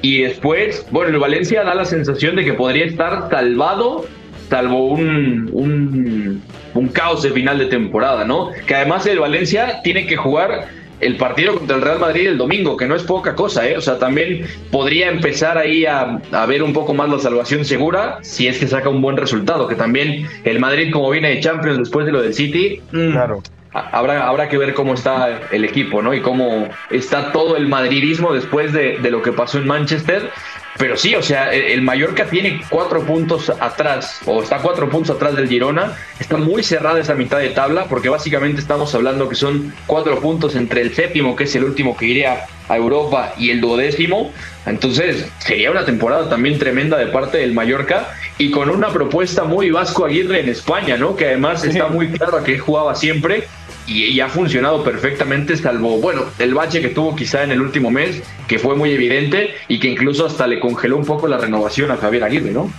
[0.01, 4.05] Y después, bueno, el Valencia da la sensación de que podría estar salvado,
[4.49, 6.41] salvo un, un,
[6.73, 8.51] un caos de final de temporada, ¿no?
[8.65, 10.67] Que además el Valencia tiene que jugar
[10.99, 13.77] el partido contra el Real Madrid el domingo, que no es poca cosa, ¿eh?
[13.77, 18.17] O sea, también podría empezar ahí a, a, ver un poco más la salvación segura
[18.21, 21.77] si es que saca un buen resultado, que también el Madrid como viene de Champions
[21.77, 23.41] después de lo del City, Claro.
[23.73, 26.13] habrá, habrá que ver cómo está el equipo, ¿no?
[26.13, 30.31] Y cómo está todo el madridismo después de, de lo que pasó en Manchester.
[30.77, 35.35] Pero sí, o sea, el, Mallorca tiene cuatro puntos atrás, o está cuatro puntos atrás
[35.35, 35.95] del Girona.
[36.19, 40.55] Está muy cerrada esa mitad de tabla, porque básicamente estamos hablando que son cuatro puntos
[40.55, 44.31] entre el séptimo, que es el último que iría a Europa, y el duodécimo.
[44.67, 49.71] Entonces, sería una temporada también tremenda de parte del Mallorca y con una propuesta muy
[49.71, 51.15] Vasco Aguirre en España, ¿no?
[51.15, 53.47] Que además está muy claro que jugaba siempre
[53.87, 57.89] y, y, ha funcionado perfectamente, salvo, bueno, el bache que tuvo quizá en el último
[57.89, 61.89] mes, que fue muy evidente y que incluso hasta le congeló un poco la renovación
[61.91, 62.69] a Javier Aguirre, ¿no?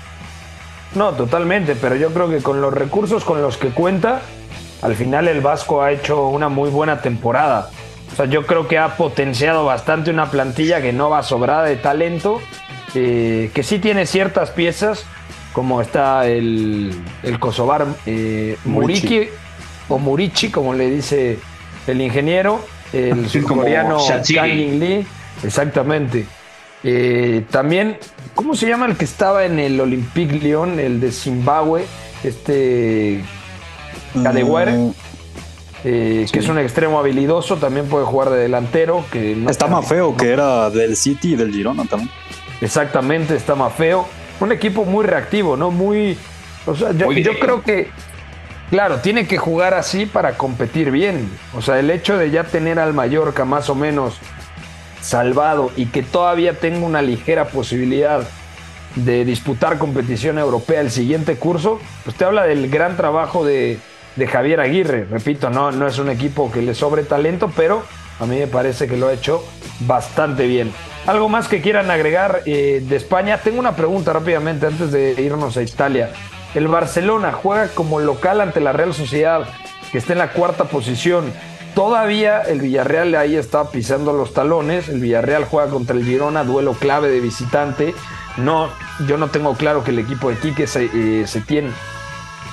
[0.94, 4.22] No, totalmente, pero yo creo que con los recursos con los que cuenta,
[4.82, 7.70] al final el Vasco ha hecho una muy buena temporada.
[8.12, 11.76] O sea, yo creo que ha potenciado bastante una plantilla que no va sobrada de
[11.76, 12.40] talento,
[12.94, 15.04] eh, que sí tiene ciertas piezas,
[15.52, 19.28] como está el, el Kosovar eh, Muriki,
[19.88, 21.38] o Murichi, como le dice
[21.86, 22.60] el ingeniero,
[22.92, 25.06] el surcoreano Kang Lee,
[25.42, 26.26] exactamente.
[26.84, 27.98] Eh, también,
[28.34, 31.84] ¿cómo se llama el que estaba en el Olympique Lyon, el de Zimbabue?
[32.22, 33.22] Este
[34.22, 34.94] Kadewere, mm.
[35.84, 36.32] eh, sí.
[36.32, 39.04] que es un extremo habilidoso, también puede jugar de delantero.
[39.10, 42.10] Que no está más feo, que era del City y del Girona también.
[42.60, 44.06] Exactamente, está más feo.
[44.40, 45.70] Un equipo muy reactivo, ¿no?
[45.70, 46.16] Muy.
[46.66, 47.88] O sea, yo, yo creo que
[48.70, 51.30] Claro, tiene que jugar así para competir bien.
[51.56, 54.18] O sea, el hecho de ya tener al Mallorca más o menos
[55.00, 58.20] salvado y que todavía tenga una ligera posibilidad
[58.94, 63.78] de disputar competición europea el siguiente curso, pues te habla del gran trabajo de,
[64.30, 65.04] Javier Aguirre.
[65.04, 67.84] Repito, no, no es un equipo que le sobre talento, pero
[68.18, 69.44] a mí me parece que lo ha hecho
[69.80, 70.72] bastante bien.
[71.06, 73.38] ¿Algo más que quieran agregar eh, de España?
[73.38, 76.10] Tengo una pregunta rápidamente antes de irnos a Italia.
[76.54, 79.46] El Barcelona juega como local ante la Real Sociedad,
[79.92, 81.32] que está en la cuarta posición.
[81.74, 84.88] Todavía el Villarreal ahí está pisando los talones.
[84.88, 87.94] El Villarreal juega contra el Girona, duelo clave de visitante.
[88.36, 88.68] No,
[89.06, 91.70] yo no tengo claro que el equipo de Quique se, eh, tiene,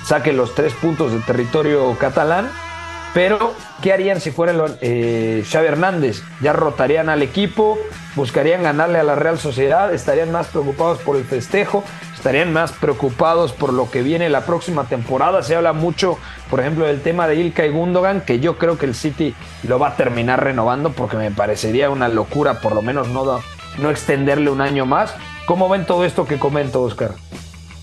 [0.06, 2.50] saque los tres puntos de territorio catalán.
[3.14, 6.22] Pero, ¿qué harían si fuera eh, Xavi Hernández?
[6.42, 7.80] ¿Ya rotarían al equipo?
[8.14, 9.94] ¿Buscarían ganarle a la Real Sociedad?
[9.94, 11.84] ¿Estarían más preocupados por el festejo?
[12.26, 15.44] Estarían más preocupados por lo que viene la próxima temporada.
[15.44, 16.18] Se habla mucho,
[16.50, 19.78] por ejemplo, del tema de Ilka y Gundogan, que yo creo que el City lo
[19.78, 23.42] va a terminar renovando porque me parecería una locura, por lo menos no,
[23.78, 25.14] no extenderle un año más.
[25.46, 27.12] ¿Cómo ven todo esto que comento, Oscar?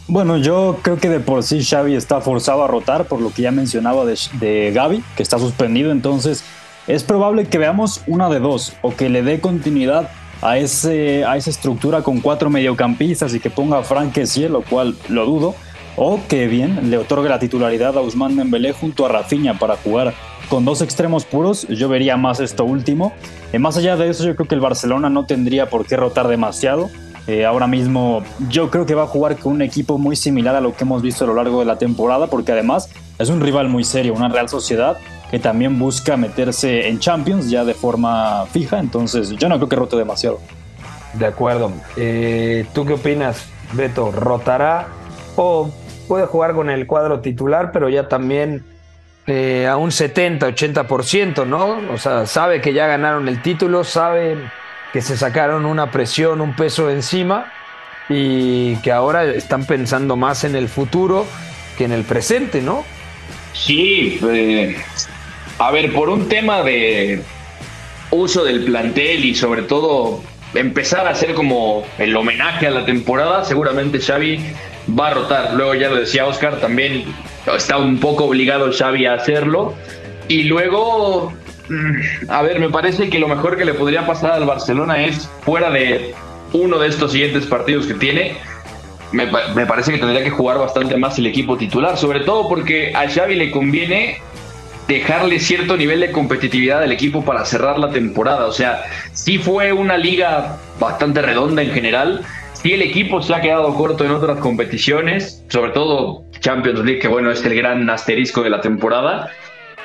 [0.08, 3.42] Bueno, yo creo que de por sí Xavi está forzado a rotar, por lo que
[3.42, 6.42] ya mencionaba de, de Gaby, que está suspendido, entonces
[6.88, 10.10] es probable que veamos una de dos, o que le dé continuidad
[10.42, 14.62] a, ese, a esa estructura con cuatro mediocampistas y que ponga a Frank Kessié, lo
[14.62, 15.54] cual lo dudo,
[15.96, 20.12] o que bien le otorgue la titularidad a Usman Dembélé junto a Rafinha para jugar
[20.48, 23.12] con dos extremos puros, yo vería más esto último.
[23.52, 26.28] Eh, más allá de eso, yo creo que el Barcelona no tendría por qué rotar
[26.28, 26.90] demasiado.
[27.26, 30.60] Eh, ahora mismo yo creo que va a jugar con un equipo muy similar a
[30.60, 33.68] lo que hemos visto a lo largo de la temporada, porque además es un rival
[33.68, 34.98] muy serio, una Real Sociedad
[35.32, 39.76] que también busca meterse en Champions ya de forma fija, entonces yo no creo que
[39.76, 40.40] rote demasiado.
[41.14, 41.72] De acuerdo.
[41.96, 44.12] Eh, ¿Tú qué opinas, Beto?
[44.12, 44.88] ¿Rotará
[45.36, 45.72] o
[46.06, 48.62] puede jugar con el cuadro titular, pero ya también
[49.26, 51.80] eh, a un 70, 80%, ¿no?
[51.90, 54.50] O sea, sabe que ya ganaron el título, saben
[54.92, 57.50] que se sacaron una presión, un peso encima
[58.10, 61.24] y que ahora están pensando más en el futuro
[61.78, 62.84] que en el presente, ¿no?
[63.54, 64.76] Sí, eh,
[65.66, 67.22] a ver, por un tema de
[68.10, 70.20] uso del plantel y sobre todo
[70.54, 74.40] empezar a hacer como el homenaje a la temporada, seguramente Xavi
[74.98, 75.54] va a rotar.
[75.54, 77.04] Luego ya lo decía Oscar, también
[77.46, 79.74] está un poco obligado Xavi a hacerlo.
[80.26, 81.32] Y luego,
[81.68, 85.30] mm, a ver, me parece que lo mejor que le podría pasar al Barcelona es
[85.44, 86.12] fuera de
[86.52, 88.36] uno de estos siguientes partidos que tiene.
[89.12, 92.92] Me, me parece que tendría que jugar bastante más el equipo titular, sobre todo porque
[92.96, 94.20] a Xavi le conviene
[94.88, 98.46] dejarle cierto nivel de competitividad al equipo para cerrar la temporada.
[98.46, 102.22] O sea, sí fue una liga bastante redonda en general.
[102.52, 107.08] Sí el equipo se ha quedado corto en otras competiciones, sobre todo Champions League, que
[107.08, 109.30] bueno, es el gran asterisco de la temporada,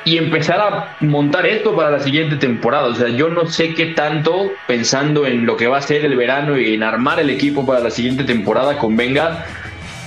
[0.06, 2.88] y empezar a montar esto para la siguiente temporada.
[2.88, 6.16] O sea, yo no sé qué tanto, pensando en lo que va a ser el
[6.16, 9.45] verano y en armar el equipo para la siguiente temporada, convenga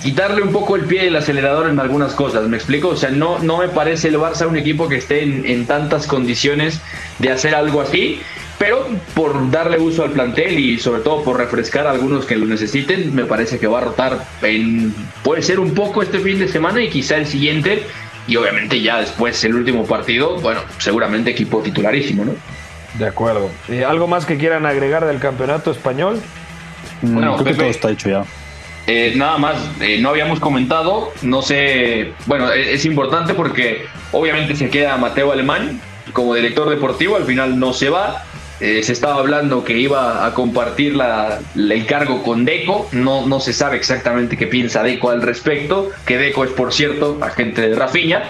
[0.02, 2.88] quitarle un poco el pie del acelerador en algunas cosas, ¿me explico?
[2.88, 6.06] O sea, no, no me parece el Barça un equipo que esté en, en tantas
[6.06, 6.80] condiciones
[7.18, 8.20] de hacer algo así,
[8.58, 12.46] pero por darle uso al plantel y sobre todo por refrescar a algunos que lo
[12.46, 16.48] necesiten, me parece que va a rotar en, puede ser un poco este fin de
[16.48, 17.82] semana y quizá el siguiente,
[18.26, 22.34] y obviamente ya después el último partido, bueno, seguramente equipo titularísimo, ¿no?
[22.98, 23.50] De acuerdo.
[23.68, 26.20] ¿Y ¿Algo más que quieran agregar del campeonato español?
[27.02, 28.24] Bueno, Creo que todo está hecho ya.
[28.92, 34.56] Eh, nada más, eh, no habíamos comentado, no sé, bueno, e- es, importante porque obviamente
[34.56, 35.80] se queda Mateo Alemán
[36.12, 38.24] como director deportivo, al final no se va.
[38.58, 43.38] Eh, se estaba hablando que iba a compartir la, el cargo con Deco, no, no
[43.38, 47.76] se sabe exactamente qué piensa Deco al respecto, que Deco es por cierto agente de
[47.76, 48.24] Rafinha.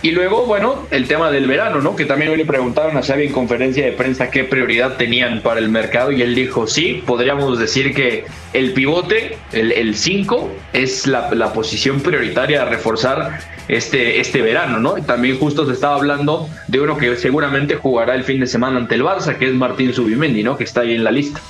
[0.00, 1.96] Y luego, bueno, el tema del verano, ¿no?
[1.96, 5.58] Que también hoy le preguntaron a Xavi en conferencia de prensa qué prioridad tenían para
[5.58, 11.34] el mercado y él dijo, sí, podríamos decir que el pivote, el 5, es la,
[11.34, 14.98] la posición prioritaria a reforzar este, este verano, ¿no?
[14.98, 18.78] Y también justo se estaba hablando de uno que seguramente jugará el fin de semana
[18.78, 20.56] ante el Barça, que es Martín Subimendi, ¿no?
[20.56, 21.40] Que está ahí en la lista.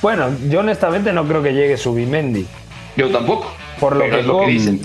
[0.00, 2.46] Bueno, yo honestamente no creo que llegue Subimendi.
[2.96, 3.52] Yo tampoco.
[3.80, 4.80] Por lo que, lo dicen.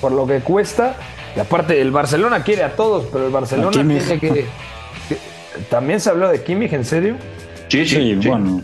[0.00, 0.96] por lo que cuesta.
[1.36, 4.46] Y aparte, el Barcelona quiere a todos, pero el Barcelona tiene que, que-
[5.70, 7.16] También se habló de Kimmich, ¿en serio?
[7.68, 8.60] Sí, Sí, bueno.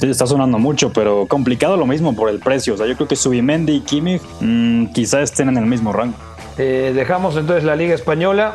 [0.00, 2.74] sí, está sonando mucho, pero complicado lo mismo por el precio.
[2.74, 6.14] O sea, yo creo que Subimendi y Kimmich mm, quizá estén en el mismo rango.
[6.56, 8.54] Eh, dejamos entonces la Liga Española,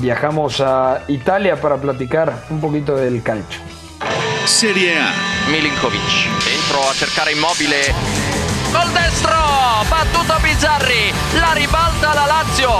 [0.00, 3.60] viajamos a Italia para platicar un poquito del calcio.
[4.46, 5.12] Serie A.
[5.50, 6.00] Milinkovic
[6.44, 7.76] dentro a cercare immobile
[8.72, 9.36] col destro
[9.88, 12.70] battuto Bizzarri la ribalta la Lazio.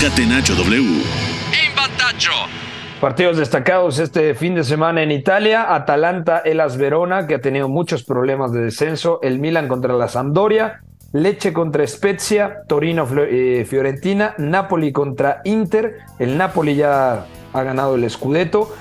[0.00, 0.78] Catenaccio W.
[0.78, 2.32] in vantaggio.
[3.00, 8.02] Partidos destacados este fin de semana en Italia, Atalanta, Elas Verona, que ha tenido muchos
[8.02, 10.80] problemas de descenso, el Milan contra la Sampdoria,
[11.12, 18.08] Leche contra Spezia, Torino, eh, Fiorentina, Napoli contra Inter, el Napoli ya ha ganado el
[18.08, 18.74] Scudetto,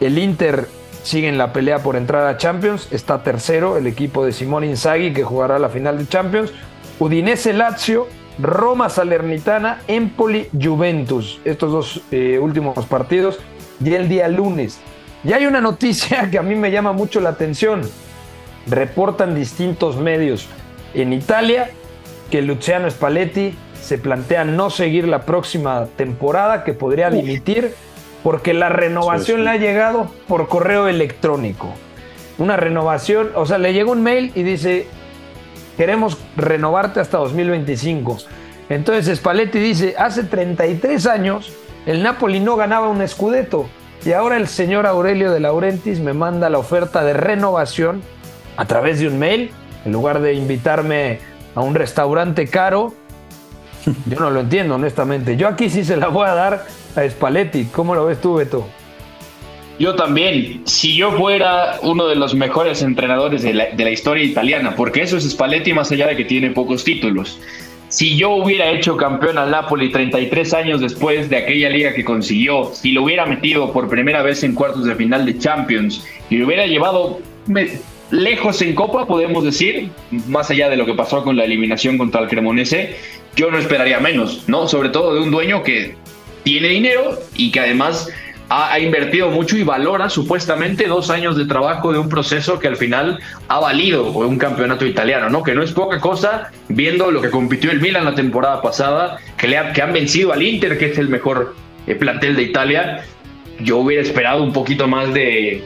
[0.00, 0.68] el Inter
[1.06, 5.12] sigue en la pelea por entrar a Champions, está tercero el equipo de Simone Inzaghi
[5.12, 6.52] que jugará la final de Champions,
[6.98, 8.08] Udinese Lazio,
[8.40, 13.38] Roma Salernitana, Empoli Juventus, estos dos eh, últimos partidos.
[13.82, 14.80] Y el día lunes.
[15.22, 17.82] Y hay una noticia que a mí me llama mucho la atención.
[18.66, 20.48] Reportan distintos medios
[20.92, 21.70] en Italia
[22.30, 27.74] que Luciano Spalletti se plantea no seguir la próxima temporada, que podría dimitir
[28.26, 29.44] porque la renovación Sí, sí.
[29.44, 31.72] le ha llegado por correo electrónico.
[32.38, 34.88] Una renovación, o sea, le llegó un mail y dice,
[35.76, 38.18] queremos renovarte hasta 2025.
[38.68, 41.52] Entonces Spalletti dice, hace 33 años
[41.86, 43.68] el Napoli no ganaba un Scudetto
[44.04, 48.02] y ahora el señor Aurelio de Laurentiis me manda la oferta de renovación
[48.56, 49.52] a través de un mail,
[49.84, 51.20] en lugar de invitarme
[51.54, 52.92] a un restaurante caro.
[54.06, 55.36] Yo no lo entiendo, honestamente.
[55.36, 56.64] Yo aquí sí se la voy a dar
[56.96, 57.66] a Spalletti.
[57.66, 58.66] ¿Cómo lo ves tú, Beto?
[59.78, 65.02] Yo también, si yo fuera uno de los mejores entrenadores de la, historia italiana, porque
[65.02, 67.38] eso es Spalletti más allá de que tiene pocos títulos.
[67.88, 72.70] Si yo hubiera hecho campeón al Napoli 33 años después de aquella liga que consiguió,
[72.72, 76.46] si lo hubiera metido por primera vez en cuartos de final de Champions y lo
[76.46, 77.20] hubiera llevado
[78.10, 79.90] lejos en Copa, podemos decir,
[80.26, 82.96] más allá de lo que pasó con la eliminación contra el Cremonese,
[83.36, 84.66] yo no esperaría menos, ¿no?
[84.66, 85.94] Sobre todo de un dueño que
[86.46, 88.08] tiene dinero y que además
[88.48, 92.68] ha, ha invertido mucho y valora supuestamente dos años de trabajo de un proceso que
[92.68, 93.18] al final
[93.48, 95.42] ha valido un campeonato italiano, ¿no?
[95.42, 99.48] Que no es poca cosa viendo lo que compitió el Milan la temporada pasada, que,
[99.48, 101.56] le ha- que han vencido al Inter, que es el mejor
[101.88, 103.04] eh, plantel de Italia.
[103.58, 105.64] Yo hubiera esperado un poquito más de...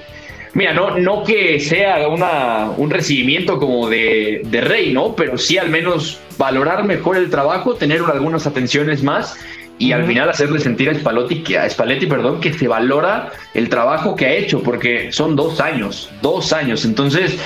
[0.55, 5.15] Mira, no, no que sea una, un recibimiento como de, de rey, ¿no?
[5.15, 9.37] Pero sí al menos valorar mejor el trabajo, tener algunas atenciones más
[9.81, 13.71] y al final hacerle sentir a Spalletti, que, a Spalletti perdón, que se valora el
[13.71, 16.85] trabajo que ha hecho, porque son dos años, dos años.
[16.85, 17.39] Entonces,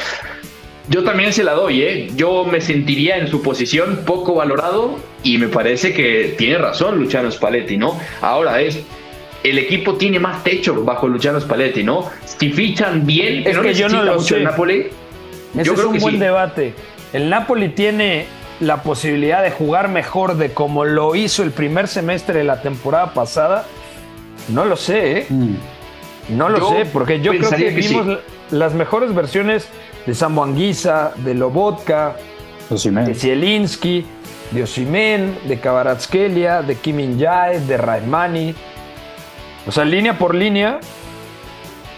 [0.88, 2.10] yo también se la doy, ¿eh?
[2.16, 7.30] Yo me sentiría en su posición poco valorado y me parece que tiene razón Luciano
[7.30, 7.96] Spalletti, ¿no?
[8.20, 8.80] Ahora es,
[9.44, 12.10] el equipo tiene más techo bajo Luciano Spalletti, ¿no?
[12.24, 14.36] Si fichan bien, Es no que yo no lo mucho sé.
[14.38, 14.86] el Napoli.
[15.54, 16.20] Ese yo es creo un que buen sí.
[16.20, 16.74] debate.
[17.12, 18.26] El Napoli tiene
[18.60, 23.12] la posibilidad de jugar mejor de como lo hizo el primer semestre de la temporada
[23.14, 23.64] pasada.
[24.48, 25.26] No lo sé, ¿eh?
[26.28, 29.68] No lo Yo sé, porque yo creo que, que vimos la- las mejores versiones
[30.06, 32.16] de Sambo Anguisa, de Lobotka,
[33.06, 34.04] de Zielinski,
[34.50, 38.54] de Osimen, de Kvaratskhelia, de Kim Jae, de Raimani.
[39.66, 40.78] O sea, línea por línea,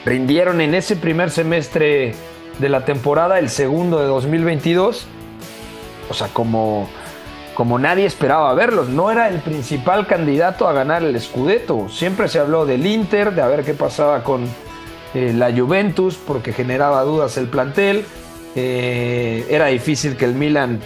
[0.04, 2.14] rindieron en ese primer semestre
[2.58, 5.06] de la temporada, el segundo de 2022.
[6.08, 6.88] O sea, como,
[7.54, 8.88] como nadie esperaba verlos.
[8.88, 11.88] No era el principal candidato a ganar el Scudetto.
[11.88, 14.44] Siempre se habló del Inter, de a ver qué pasaba con
[15.14, 18.04] eh, la Juventus, porque generaba dudas el plantel.
[18.54, 20.80] Eh, era difícil que el Milan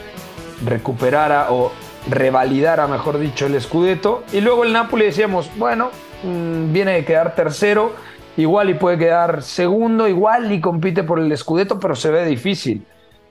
[0.64, 1.72] recuperara o
[2.08, 4.24] revalidara, mejor dicho, el Scudetto.
[4.32, 5.90] Y luego el Napoli decíamos, bueno,
[6.22, 7.92] mm, viene de quedar tercero,
[8.36, 12.84] igual y puede quedar segundo, igual y compite por el Scudetto, pero se ve difícil.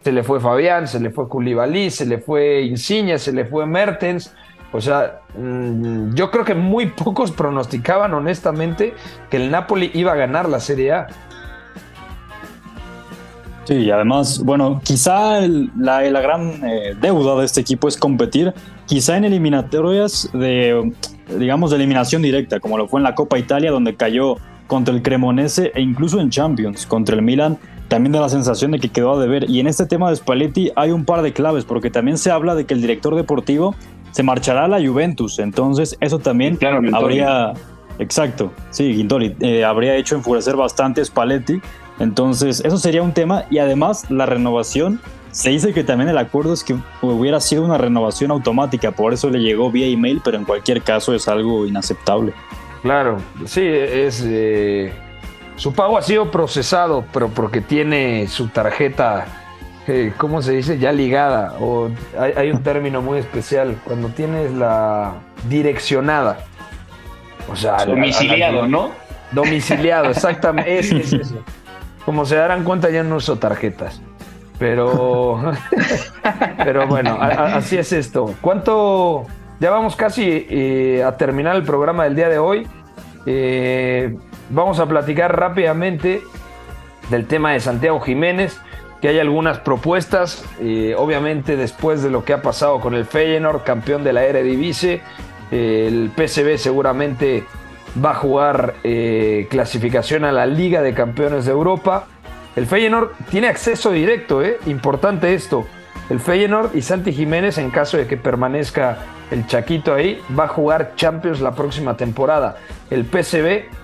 [0.03, 3.65] Se le fue Fabián, se le fue Koulibaly, se le fue Insigne, se le fue
[3.65, 4.33] Mertens.
[4.71, 8.93] O sea, mm, yo creo que muy pocos pronosticaban honestamente
[9.29, 11.07] que el Napoli iba a ganar la Serie A.
[13.65, 18.51] Sí, y además, bueno, quizá la, gran eh, deuda de este equipo es competir,
[18.87, 20.91] quizá en eliminatorias de,
[21.37, 25.03] digamos, de eliminación directa, como lo fue en la Copa Italia, donde cayó contra el
[25.03, 27.59] Cremonese e incluso en Champions, contra el Milan,
[27.89, 29.49] también da la sensación de que quedó a deber.
[29.49, 32.55] Y en este tema de Spalletti hay un par de claves, porque también se habla
[32.55, 33.75] de que el director deportivo
[34.11, 36.57] se marchará a la Juventus, entonces eso también
[36.93, 37.53] habría...
[37.99, 41.59] Exacto, sí, Guindoli, eh, habría hecho enfurecer bastante a Spalletti
[41.99, 46.53] entonces, eso sería un tema y además la renovación, se dice que también el acuerdo
[46.53, 50.45] es que hubiera sido una renovación automática, por eso le llegó vía email, pero en
[50.45, 52.33] cualquier caso es algo inaceptable.
[52.81, 54.23] Claro, sí, es...
[54.25, 54.93] Eh,
[55.59, 59.25] su pago ha sido procesado, pero porque tiene su tarjeta,
[59.87, 60.79] eh, ¿cómo se dice?
[60.79, 65.15] Ya ligada, o hay, un término muy especial, cuando tienes la
[65.49, 66.39] direccionada.
[67.51, 68.91] O sea, domiciliado, ¿no?
[69.33, 70.79] Domiciliado, exactamente.
[70.79, 71.43] es, es eso.
[72.05, 74.01] Como se darán cuenta, ya no uso tarjetas.
[74.59, 75.41] Pero,
[76.63, 78.33] pero bueno, así es esto.
[78.39, 79.25] ¿Cuánto?
[79.59, 82.65] Ya vamos casi eh, a terminar el programa del día de hoy.
[83.25, 84.15] Eh,
[84.49, 86.21] vamos a platicar rápidamente
[87.09, 88.59] del tema de Santiago Jiménez,
[89.01, 93.63] que hay algunas propuestas, eh, obviamente después de lo que ha pasado con el Feyenoord,
[93.63, 95.01] campeón de la Eredivisie,
[95.51, 97.45] el PSV seguramente
[98.03, 102.07] va a jugar eh, clasificación a la Liga de Campeones de Europa.
[102.55, 104.57] El Feyenoord tiene acceso directo, ¿eh?
[104.67, 105.65] importante esto.
[106.09, 108.97] El Feyenoord y Santi Jiménez, en caso de que permanezca
[109.31, 112.57] el Chaquito ahí, va a jugar Champions la próxima temporada.
[112.89, 113.78] El PSV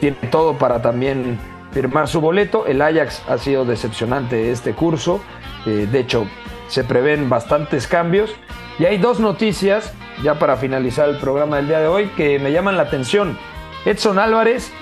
[0.00, 1.38] tiene todo para también
[1.72, 2.66] firmar su boleto.
[2.66, 5.20] El Ajax ha sido decepcionante este curso.
[5.66, 6.26] Eh, de hecho,
[6.68, 8.34] se prevén bastantes cambios.
[8.78, 9.92] Y hay dos noticias
[10.22, 13.38] ya para finalizar el programa del día de hoy, que me llaman la atención.
[13.84, 14.72] Edson Álvarez,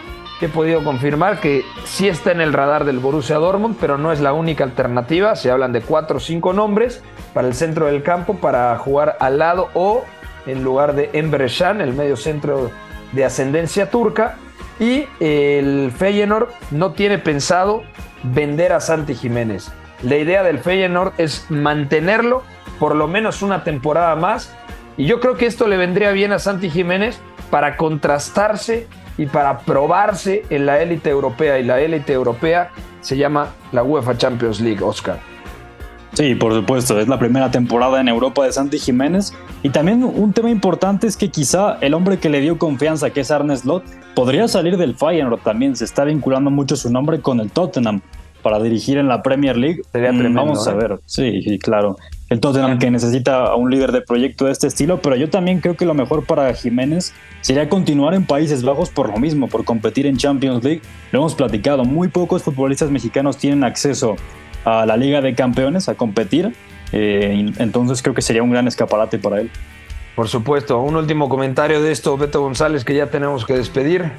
[0.42, 4.20] he podido confirmar que sí está en el radar del Borussia Dortmund, pero no es
[4.20, 5.36] la única alternativa.
[5.36, 7.00] Se hablan de cuatro o cinco nombres
[7.32, 10.04] para el centro del campo para jugar al lado o
[10.46, 12.72] en lugar de Emre Can, el medio centro
[13.12, 14.36] de ascendencia turca.
[14.80, 17.82] Y el Feyenoord no tiene pensado
[18.22, 19.70] vender a Santi Jiménez.
[20.02, 22.42] La idea del Feyenoord es mantenerlo
[22.78, 24.52] por lo menos una temporada más
[24.96, 27.18] y yo creo que esto le vendría bien a Santi Jiménez
[27.50, 31.58] para contrastarse y para probarse en la élite europea.
[31.58, 32.70] Y la élite europea
[33.00, 35.18] se llama la UEFA Champions League, Oscar.
[36.14, 39.32] Sí, por supuesto, es la primera temporada en Europa de Santi Jiménez.
[39.62, 43.20] Y también un tema importante es que quizá el hombre que le dio confianza, que
[43.20, 43.84] es Arne Slot,
[44.14, 45.76] podría salir del Feyenoord también.
[45.76, 48.00] Se está vinculando mucho su nombre con el Tottenham
[48.42, 49.82] para dirigir en la Premier League.
[49.92, 50.74] Sería mm, Vamos a ¿eh?
[50.74, 51.96] ver, sí, sí, claro
[52.32, 55.60] el Tottenham que necesita a un líder de proyecto de este estilo, pero yo también
[55.60, 59.64] creo que lo mejor para Jiménez sería continuar en Países Bajos por lo mismo, por
[59.64, 60.80] competir en Champions League.
[61.12, 64.16] Lo hemos platicado, muy pocos futbolistas mexicanos tienen acceso
[64.64, 66.54] a la Liga de Campeones, a competir,
[66.92, 69.50] eh, entonces creo que sería un gran escaparate para él.
[70.14, 74.12] Por supuesto, un último comentario de esto, Beto González, que ya tenemos que despedir.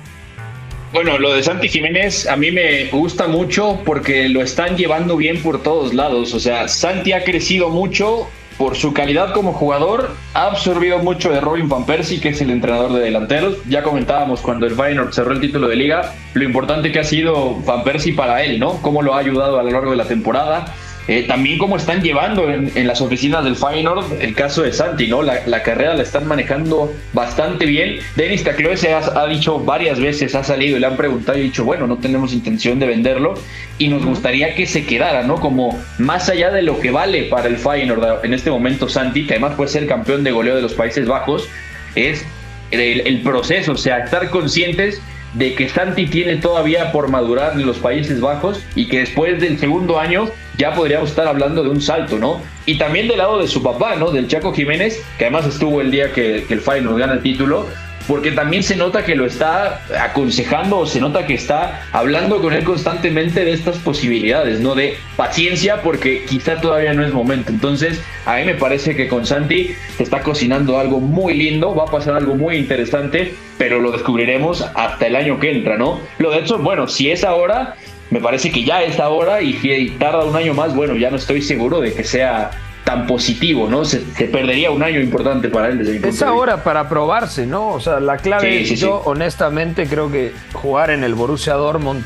[0.92, 5.42] Bueno, lo de Santi Jiménez a mí me gusta mucho porque lo están llevando bien
[5.42, 6.34] por todos lados.
[6.34, 11.42] O sea, Santi ha crecido mucho por su calidad como jugador, ha absorbido mucho de
[11.42, 13.58] Robin Van Persie, que es el entrenador de delanteros.
[13.68, 17.56] Ya comentábamos cuando el Feyenoord cerró el título de liga, lo importante que ha sido
[17.62, 18.82] Van Persie para él, ¿no?
[18.82, 20.74] Cómo lo ha ayudado a lo largo de la temporada.
[21.08, 25.22] Eh, también cómo están llevando en, las oficinas del Feyenoord el caso de Santi, ¿no?
[25.22, 28.00] La, carrera la están manejando bastante bien.
[28.16, 31.44] Denis Tacloe se ha, dicho varias veces, ha salido y le han preguntado y ha
[31.44, 33.34] dicho, bueno, no tenemos intención de venderlo
[33.78, 35.36] y nos gustaría que se quedara, ¿no?
[35.36, 39.34] Como más allá de lo que vale para el Feyenoord en este momento Santi, que
[39.34, 41.50] además puede ser campeón de goleo de los Países Bajos,
[41.96, 42.26] es
[42.72, 45.02] el, el proceso, o sea, estar conscientes
[45.34, 49.58] de que Santi tiene todavía por madurar en los Países Bajos y que después del
[49.60, 52.42] segundo año ya podríamos estar hablando de un salto, ¿no?
[52.66, 54.12] y también del lado de su papá, ¿no?
[54.12, 57.68] Del Chaco Jiménez, que además estuvo el día que, que el Feyenoord gana el título,
[58.08, 62.54] porque también se nota que lo está aconsejando o se nota que está hablando con
[62.54, 64.76] él constantemente de estas posibilidades, ¿no?
[64.76, 67.52] De paciencia porque quizá todavía no es momento.
[67.52, 71.92] Entonces, a mí me parece que con Santi está cocinando algo muy lindo, va a
[71.92, 76.00] pasar algo muy interesante, pero lo descubriremos hasta el año que entra, ¿no?
[76.18, 77.76] Lo de hecho, bueno, si es ahora,
[78.10, 81.18] me parece que ya es ahora y si tarda un año más, bueno, ya no
[81.18, 82.52] estoy seguro de que sea
[82.84, 83.86] tan positivo, ¿no?
[83.86, 87.70] Se, perdería un año importante para él desde mi Es ahora para probarse, ¿no?
[87.70, 92.04] O sea, la clave es, yo honestamente creo que jugar en el Borussia Dortmund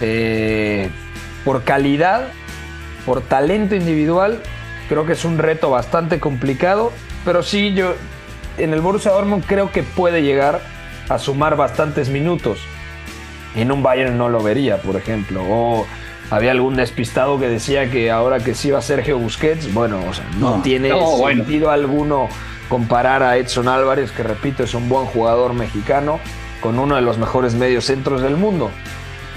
[0.00, 0.88] eh,
[1.44, 2.28] por calidad,
[3.06, 4.40] por talento individual,
[4.88, 6.92] creo que es un reto bastante complicado,
[7.24, 7.94] pero sí yo
[8.58, 10.60] en el Borussia Dortmund creo que puede llegar
[11.08, 12.58] a sumar bastantes minutos.
[13.54, 15.86] En un Bayern no lo vería, por ejemplo, o
[16.30, 20.24] había algún despistado que decía que ahora que sí va Sergio Busquets, bueno, o sea,
[20.38, 20.90] no, tiene
[21.26, 22.28] sentido alguno
[22.68, 26.20] comparar a Edson Álvarez, que repito, es un buen jugador mexicano,
[26.60, 28.70] con uno de los mejores medios centros del mundo.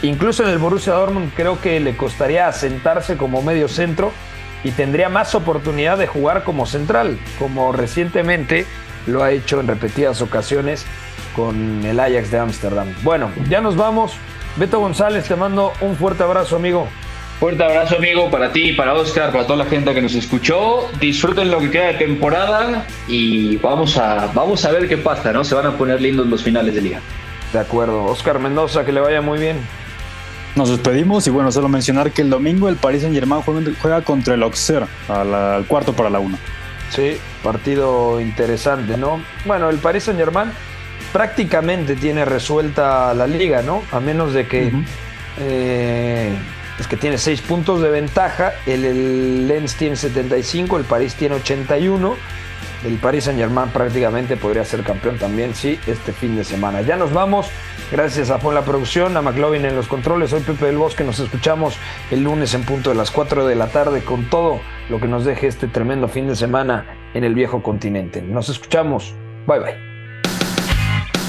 [0.01, 4.11] Incluso en el Borussia Dortmund creo que le costaría asentarse como medio centro
[4.63, 8.65] y tendría más oportunidad de jugar como central, como recientemente
[9.07, 10.85] lo ha hecho en repetidas ocasiones
[11.35, 12.87] con el Ajax de Ámsterdam.
[13.03, 14.13] Bueno, ya nos vamos.
[14.57, 16.87] Beto González, te mando un fuerte abrazo, amigo.
[17.39, 20.89] Fuerte abrazo, amigo, para ti, para Oscar, para toda la gente que nos escuchó.
[20.99, 25.43] Disfruten lo que queda de temporada y vamos a, vamos a ver qué pasa, ¿no?
[25.43, 26.99] Se van a poner lindos los finales de liga.
[27.51, 28.05] De acuerdo.
[28.05, 29.57] Oscar Mendoza, que le vaya muy bien.
[30.55, 34.35] Nos despedimos y bueno, solo mencionar que el domingo el Paris Saint Germain juega contra
[34.35, 36.37] el Auxerre al cuarto para la una.
[36.91, 39.21] Sí, partido interesante, ¿no?
[39.45, 40.51] Bueno, el Paris Saint Germain
[41.11, 43.83] prácticamente tiene resuelta la liga, ¿no?
[43.91, 44.71] A menos de que
[45.39, 46.33] eh,
[46.79, 52.15] es que tiene seis puntos de ventaja, el, Lens tiene 75, el París tiene 81.
[52.85, 56.81] El Paris Saint Germain prácticamente podría ser campeón también, sí, este fin de semana.
[56.81, 57.47] Ya nos vamos.
[57.91, 60.31] Gracias a Fon la producción, a McLovin en los controles.
[60.31, 61.03] Soy Pepe del Bosque.
[61.03, 61.75] Nos escuchamos
[62.09, 65.25] el lunes en punto de las 4 de la tarde con todo lo que nos
[65.25, 68.23] deje este tremendo fin de semana en el viejo continente.
[68.23, 69.13] Nos escuchamos.
[69.45, 69.90] Bye bye